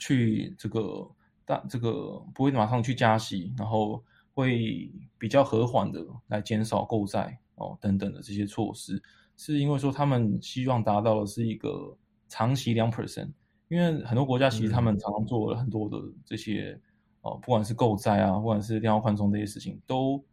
[0.00, 1.10] 去这个。
[1.48, 4.02] 大这个不会马上去加息，然后
[4.34, 9.00] 会比较和缓的来减少购债哦等等的这些措施，
[9.36, 11.96] 是因为说他们希望达到的是一个
[12.28, 13.30] 长期两 percent，
[13.68, 16.78] 因为很多国家其实他们常常做了很多的这些
[17.22, 20.24] 哦，不管是购债啊，不管是量化宽松这些事情，都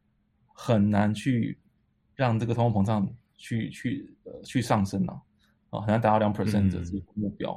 [0.53, 1.57] 很难去
[2.13, 5.19] 让这个通货膨胀去去呃去上升啊，
[5.71, 7.51] 啊很难达到两 percent 的这个目标。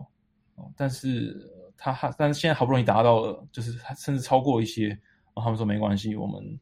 [0.55, 1.37] 哦，但是
[1.77, 4.99] 他还但是现在好不容易达到了，就是他甚至超过一些，然
[5.35, 6.59] 后他们说没关系，我们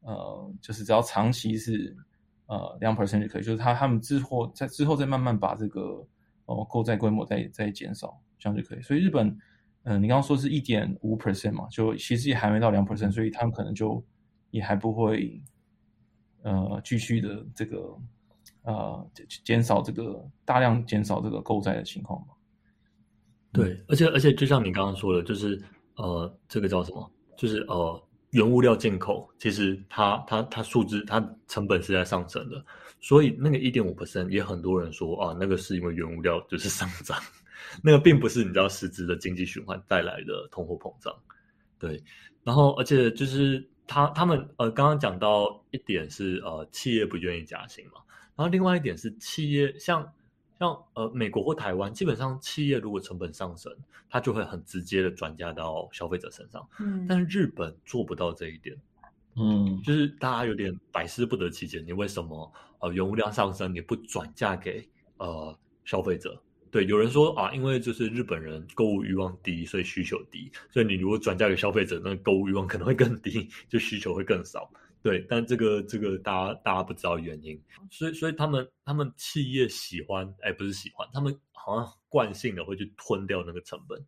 [0.00, 1.96] 呃就是只要长期是
[2.44, 6.06] 呃两 percent 就可以，就是他他们之后在之后再慢慢把这个
[6.48, 8.82] 哦购债规模再再减少，这样就可以。
[8.82, 9.28] 所以日本，
[9.84, 14.02] 嗯、你刚刚说是一点五 percent 嘛，就其实也还没到两 percent，所以他们可能就
[14.50, 15.42] 也还不会
[16.42, 17.98] 呃继续的这个
[18.62, 19.10] 呃
[19.44, 22.28] 减少这个大量减少这个购债的情况嘛。
[23.52, 25.62] 对，而且而且就像你刚刚说的，就是
[25.96, 27.10] 呃，这个叫什么？
[27.36, 32.64] 就是呃，原物料进口，其实它它它数字它成本是在上升的，
[33.00, 37.18] 所以那个一点五 percent 也很多人说啊，那个是因为原物料就是 上涨，
[37.82, 41.14] 那个并不是你知道实质的经济循环带来的通货膨胀。
[41.78, 42.02] 对，
[42.44, 48.00] 然后而且就是他他们呃刚刚讲到一点是呃企业不愿意加薪嘛，
[48.36, 50.06] 然后另外一点是企业像。
[50.58, 53.72] 像呃美国或台湾，基本上企业如果成本上升，
[54.10, 56.68] 它就会很直接的转嫁到消费者身上。
[56.80, 58.76] 嗯，但是日本做不到这一点，
[59.36, 64.88] 嗯就是大家有点百思不得其解，你为什么呃原物料上升你不转嫁给
[65.18, 66.40] 呃消费者？
[66.70, 74.70] 对，有人说啊，因为就是日本人购物欲望低，所以需求低，所以你如果转嫁给消费者，那购物欲望可能会更低，就需求会更少。
[75.02, 84.04] 对，但这个这个大家大家不知道原因，所以所以他们他们企业喜欢，哎，不是喜欢，他们好像惯性的会去吞掉那个成本，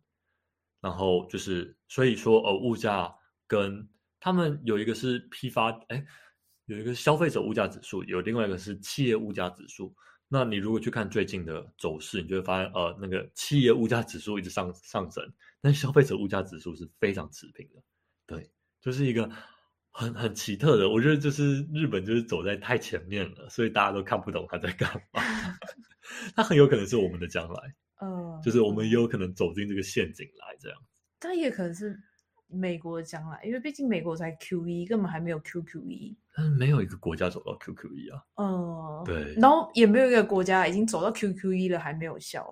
[0.81, 3.13] 然后就是所以说呃物价
[3.47, 3.87] 跟
[4.19, 6.05] 他们有一个是批发，哎，
[6.65, 9.95] 有一个消费者物价指数，有另外一个是企业物价指数。
[10.33, 15.21] 那你如果去看最近的走势，你就会发现，呃，那个企业物价指数一直上上升，
[15.59, 17.81] 但消费者物价指数是非常持平的。
[18.25, 19.29] 对，就是一个
[19.91, 25.21] 很 很奇特的，我觉得就是日本就是走在太前面了，所以大家都看不懂他在干嘛。
[26.35, 30.77] 他很有可能是我们的将来， 呃，就是我们也有可能走进这个陷阱来，这样。
[31.19, 31.97] 但也可能是
[32.47, 36.17] 美国的将来，因为毕竟美国才 Q 一，根本还没有 QQ 一。
[36.33, 38.23] 但是没有一个国家走到 QQ 一啊。
[38.35, 42.51] 呃，对然后也没有一个国家已经走到 QQ 一了，还没有效。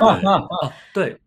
[0.00, 0.72] 啊啊啊！
[0.94, 1.18] 对，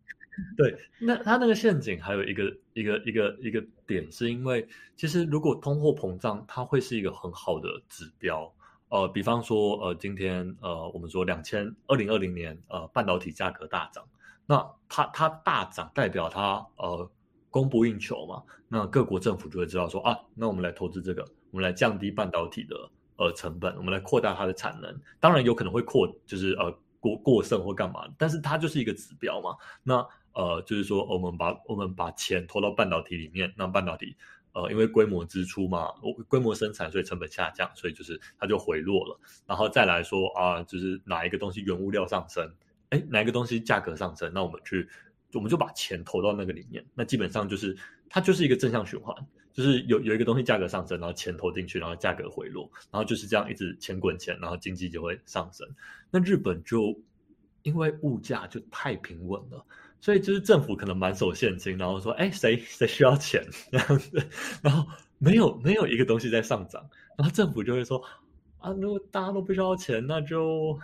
[0.55, 8.51] 对，那它那个陷阱还有一个一个一个一个点，是因为其实如果通货膨胀，它会是一个很好的指标。
[8.89, 14.05] 呃，比方说，呃，今天呃，我们说两千二零二零年，呃，半导体价格大涨，
[14.45, 17.09] 那它它大涨代表它呃
[17.49, 22.75] 供不应求嘛，那各国政府就会知道说啊，那我们来投资这个，我们来降低半导体的
[23.15, 29.55] 呃成本，我们来扩大它的产能，当然有可能会扩，就是呃过过剩或干嘛，但是它就是一个指标嘛。
[29.83, 34.15] 那呃就是说，我们把我们把钱投到半导体里面，那半导体
[34.53, 35.89] 呃因为规模支出嘛，
[36.27, 39.19] 规模生产，所以成本下降，所以就是它就回落了。
[39.45, 42.51] 然后再来说啊，就是哪一个东西原物料上升，
[42.89, 44.87] 哎，哪一个东西价格上升，那我们去
[45.33, 47.77] 我们就把钱投到那个里面，那基本上就是
[48.09, 49.15] 它就是一个正向循环。
[49.53, 55.67] 就是有有一个东西价格上升，然后钱投进去，然后价格回落，然后就是这样一直钱滚钱，然后经济就会上升。
[56.09, 56.97] 那日本就
[57.61, 59.65] 因为物价就太平稳了，
[60.01, 63.41] 所以就是政府可能满手现金，然后说，哎，谁谁需要钱
[63.71, 64.21] 这样子，
[64.61, 64.85] 然后
[65.19, 66.85] 没有没有一个东西在上涨，
[67.17, 68.03] 然后政府就会说，
[68.57, 70.77] 啊，如果大家都不需要钱，那就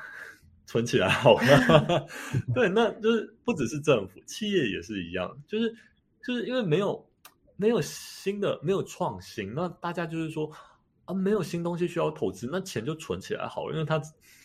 [0.65, 2.07] 存起来好了。
[2.55, 5.76] 对，那就是不只是政府，企业也是一样，就是
[6.26, 7.05] 就是因为没有。
[7.59, 10.47] 没有新的，没有创新，那大家就是说
[11.05, 13.99] 啊，没有新东西需要投资，那钱就存起来好了，因为它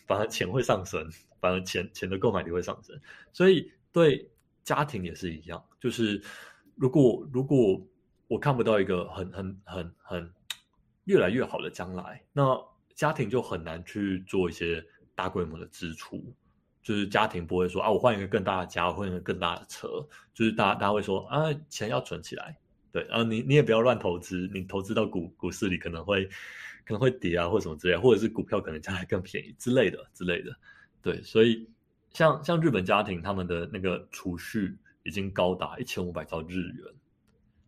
[0.07, 1.07] 反而钱会上升，
[1.39, 2.99] 反而钱钱的购买力会上升，
[3.31, 4.27] 所以对
[4.63, 6.21] 家庭也是一样，就是
[6.75, 7.85] 如果如果
[8.27, 10.33] 我看不到一个很很很很
[11.05, 12.59] 越来越好的将来，那
[12.95, 14.83] 家庭就很难去做一些
[15.15, 16.33] 大规模的支出。
[16.81, 19.87] 就是家庭不会说啊，我换一个更大的家，换一个更大的车，
[20.33, 22.57] 就是大大家会说啊，钱要存起来。
[22.91, 26.25] 对，然后你你也不要乱投资，你投资到股股市里可能会
[26.85, 30.53] 可能会跌啊，或什么之类，或者是股票可能将来更便宜之类的之类的。
[31.01, 31.69] 对，所以
[32.13, 36.85] 像像日本家庭，他们的那个储蓄已经高达一千五百兆日元，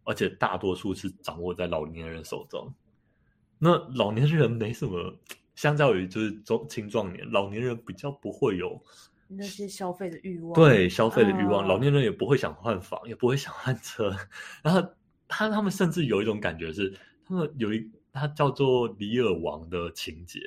[0.04, 2.72] 而且大多数是掌握在老年人手中。
[3.58, 5.18] 那老年人没什么，
[5.56, 8.80] 相较于就是中青壮年，老年人比较不会有
[9.28, 14.16] 那些消费的欲望，对消费的欲望，嗯老年人也不会想换房，也不会想换车，
[14.62, 14.82] 然后
[15.28, 16.94] 他他们甚至有一种感觉是，
[17.26, 20.40] 他们有一他叫做李尔王的情节，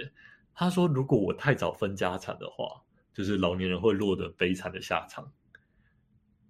[0.55, 2.83] 他说如果我太早分家产的话，
[3.19, 5.29] 就是老年人会落得悲惨的下场。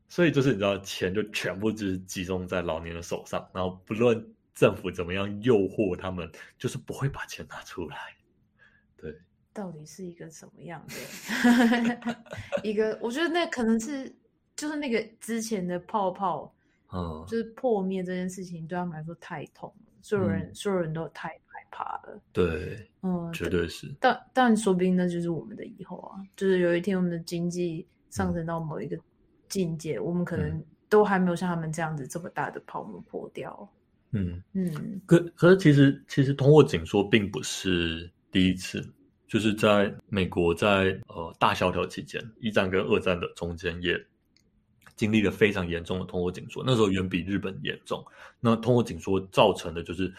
[0.06, 4.22] 所以就是你知道，钱就全部就是集中在老年人手上，然后不论
[4.54, 7.96] 政府怎么样诱惑他们，就是不会把钱拿出来。
[8.98, 9.18] 对，
[9.54, 12.18] 到底是一个什么样的
[12.62, 12.98] 一个？
[13.00, 14.14] 我觉得那可能是
[14.54, 16.54] 就是那个之前的泡泡，
[16.92, 21.38] 嗯，就是破灭这件事情，对他们来说太痛了，所有人、嗯所有人都太害
[21.70, 22.20] 怕了。
[22.32, 28.98] 对，嗯，绝对是，但但说不定那就是我们的以后啊，就是有一天我们的经济上升到某一个
[29.48, 33.68] 境界，我们可能嗯都还没有像他们这样子这么大的泡沫破掉。
[34.12, 34.42] 嗯。
[34.52, 38.82] 嗯可可是其实其实通货紧缩并不是第一次，
[39.26, 43.94] 就是在美国在呃大萧条期间，一战跟二战的中间也
[44.96, 48.04] 经历了非常严重的通货紧缩，那时候远比日本严重。
[48.40, 50.12] 那通货紧缩造成的就是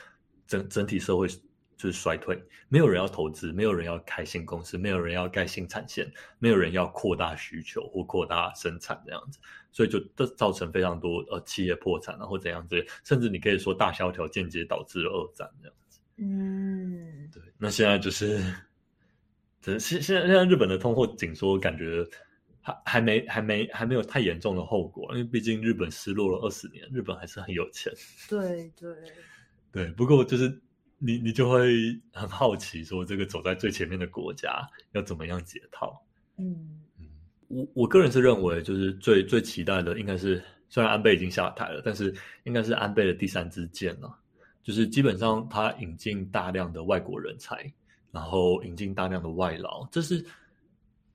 [0.49, 1.29] 整整体社会
[1.77, 2.37] 就是衰退，
[2.67, 9.39] 没有人要投资，没有人要开新公司，没有人要盖新产线，没有人要扩大需求或扩大生产这样子。
[9.71, 15.99] 所以就这造成非常多呃企业破产啊或怎样之类，甚至你可以说大萧条间接导致了二战这样子。
[16.17, 18.43] 嗯，对，那现在就是，
[19.61, 22.03] 这现现在现在日本的通货紧缩感觉
[22.61, 27.93] 还还没还没还没有太严重的后果，因为毕竟日本失落了二十年，日本还是很有钱。
[28.27, 28.89] 对 对，
[29.71, 30.61] 对，不过就是
[30.97, 36.01] 你你就会很好奇，说这个走在最前面的国家要怎么样解套。
[36.37, 36.81] 嗯
[37.47, 40.39] 我我个人是认为，就是最最期待的应该是，
[40.69, 42.13] 虽然安倍已经下台了，但是
[42.43, 44.15] 应该是安倍的第三支箭了。
[44.61, 47.73] 就是基本上他引进大量的外国人才，
[48.11, 50.23] 然后引进大量的外劳，这是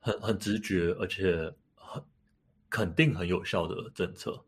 [0.01, 2.03] 很很直觉，而且很
[2.69, 4.45] 肯定很有效的政策。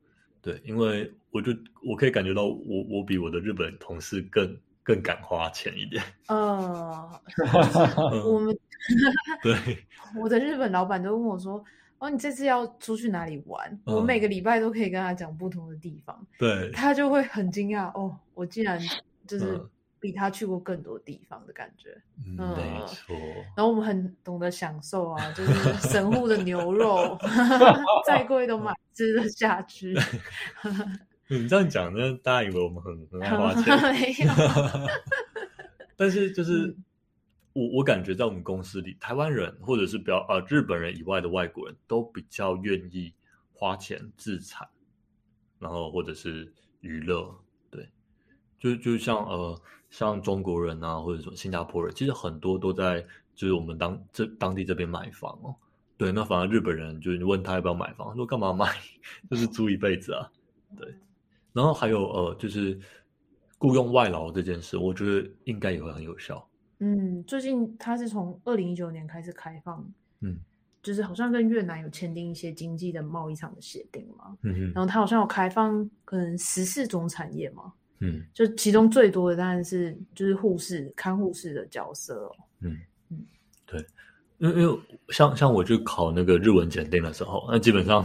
[0.47, 1.51] 对，因为我就
[1.82, 6.01] 我可以感觉到我，我比我的日本同事更更敢花钱一点。
[6.28, 7.20] 呃，
[8.12, 8.57] 嗯我们
[9.42, 9.57] 对，
[10.22, 11.62] 我的日本老板都问我说
[11.99, 18.78] ：“哦，你这次要出去哪里玩？”嗯我每个礼拜都可以跟他讲不同的地方，对，他就会很惊讶哦，我竟然
[19.26, 19.68] 就是嗯
[19.99, 21.90] 比他去过更多地方的感觉。
[22.24, 23.16] 嗯嗯没错。
[23.57, 25.53] 然后我们很懂得享受啊，就是
[25.88, 27.18] 神户的牛肉，
[28.07, 29.94] 再贵都买吃得下去。
[31.28, 34.32] 你这样讲，那大家以为我们很很爱花钱， 没有，
[35.97, 36.82] 但是就是、嗯
[37.57, 43.14] 我我感觉在我们公司里，台湾人或者是比较呃日本人以外的外国人都比较愿意
[43.55, 44.68] 花钱自产，
[45.59, 47.34] 然后或者是娱乐，
[47.70, 47.88] 对，
[48.59, 53.01] 就就像呃像中国人啊，或者说新加坡人，其实很多都在
[53.34, 55.57] 就是我们当这当地这边买房哦。
[55.97, 58.70] 对，那反而日本人就是你问他要不要买房，他说干嘛买，
[59.30, 60.30] 就是租一辈子啊。
[60.76, 60.94] 对，
[61.53, 62.78] 然后还有呃，就是
[63.59, 66.47] 雇佣外劳这件事，我觉得应该也会很有效。
[66.80, 69.90] 嗯，最近他是从二零一九年开始开放，
[70.20, 70.38] 嗯，
[70.82, 82.36] 就是好像跟越南有签订一些经济的贸易上的协定嘛，嗯然后他好像有开放可能十四种产业嘛，嗯就其中最多的当然是就是护士、看护士的角色哦。
[82.61, 82.78] 嗯
[83.09, 83.24] 嗯，
[83.64, 83.82] 对，
[84.39, 84.78] 因为因为
[85.09, 88.05] 像像我去考那个日文检定的时候，那基本上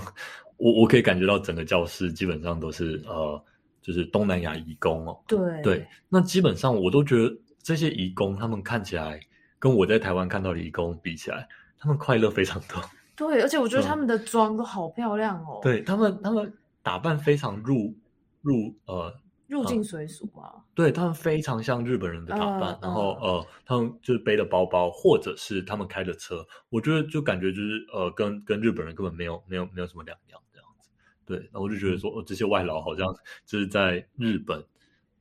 [0.58, 3.44] 我我可以感觉到整个教室基本上都是呃，
[3.82, 5.20] 就是东南亚移工哦。
[5.28, 9.20] 对对，那基本上我都觉得这些移工他们看起来
[9.60, 11.48] 跟我在台湾看到的移工比起来，
[11.80, 12.82] 他们快乐非常多。
[13.16, 16.52] 对，而且我觉得嗯他们的妆都好漂亮哦。，对他们，他们
[16.82, 17.94] 打扮非常入
[18.42, 19.14] 入呃
[19.52, 20.64] 入境随俗嘛。
[20.74, 30.90] 对他们非常像日本人的打扮，嗯然后嗯呃，他们就是背着包包，或者是他们开着车，我觉得就感觉就是呃，跟跟日本人根本没有没有没有什么两样这样子。
[31.26, 33.14] 对，然后我就觉得说，哦，这些外劳好像
[33.46, 34.64] 就是在日本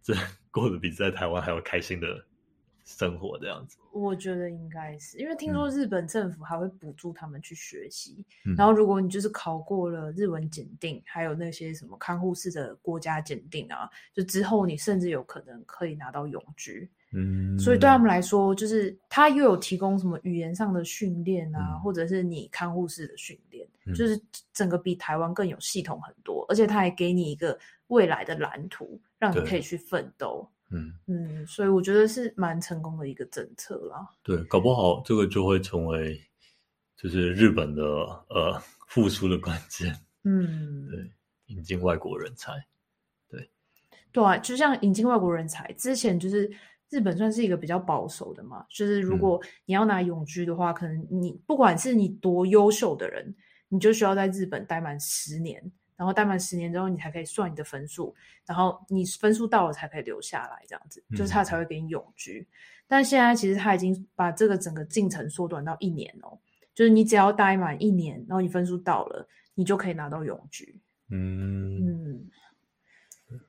[0.03, 0.15] 这
[0.51, 2.25] 过得比在台湾还要开心的
[2.91, 3.79] 生活这样子。
[3.93, 16.89] 我觉得应该是因为听说日本政府还会补助他们去学习，嗯然后如果你就是考过了日文检定，还有那些什么看护士的国家检定啊，就之后你甚至有可能可以拿到永居。
[17.13, 24.21] 嗯，所以对他们来说，就是他又有提供什么语言上的训练啊，嗯或者是你看护士的训练，嗯就是
[24.53, 30.49] 整个比台湾更有系统很多，而且他还给你一个未来的蓝图，让你可以去奋斗。
[30.71, 34.09] 嗯，嗯，所以我觉得是蛮成功的一个政策啦。
[34.23, 36.21] 对，搞不好这个就会成为
[36.97, 39.95] 就是日本的呃复苏的关键。
[40.25, 41.11] 嗯，对，
[41.47, 42.53] 引进外国人才。
[44.13, 46.51] 对啊，就像引进外国人才，之前就是
[46.89, 53.33] 日本算是一个比较保守的嘛，就是如果你要拿永居的话，可能你不管是你多优秀的人，
[53.69, 58.15] 你就需要在日本待满十年，然后待满十年之后，你才可以算你的分数，
[58.47, 62.49] 然后你分数到了才可以留下来，这样子，就是他才会给你永居。
[62.89, 66.39] 但现在其实他已经把这个整个进程缩短到一年哦，
[66.75, 70.81] 就是你只要待满一年，然后你分数到了，你就可以拿到永居。
[71.11, 72.31] 嗯，嗯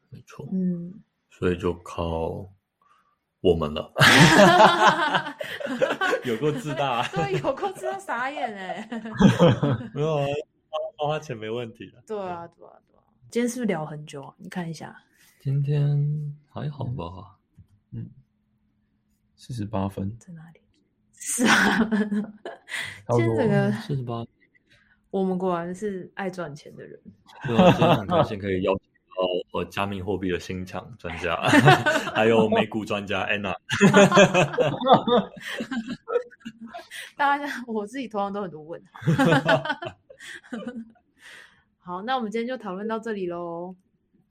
[0.09, 0.45] 没错。
[0.51, 0.93] 嗯。
[1.29, 2.51] 所以就靠
[3.39, 3.93] 我们了。
[6.23, 8.87] 有够自大对，有够自大傻眼哎。
[9.95, 10.25] 没有啊，
[10.97, 12.01] 花花钱没问题的。
[12.07, 13.03] 对啊，对啊，对啊。
[13.29, 14.33] 今天是不是聊很久啊？
[14.37, 14.95] 你看一下，
[15.41, 17.37] 今天还好吧？
[17.91, 18.09] 嗯，
[19.35, 20.61] 四十八分，在哪里？
[21.13, 21.89] 是啊，
[23.09, 24.25] 今天整个四十八。
[25.11, 26.99] 我们果然是爱赚钱的人。
[27.45, 31.35] 对啊，今天很开心可以邀请到呃加密货币的新强专家，
[32.15, 33.53] 还有美股专家 Anna。
[37.17, 38.81] 大家，我自己头上都很多问
[41.79, 43.75] 好，那我们今天就讨论到这里喽。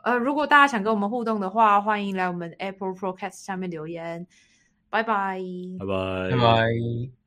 [0.02, 4.26] 呃，如果大家想跟我们互动的话，欢迎来我们 Apple Podcast 下面留言。
[4.88, 5.40] 拜拜，
[5.78, 7.19] 拜拜，拜拜。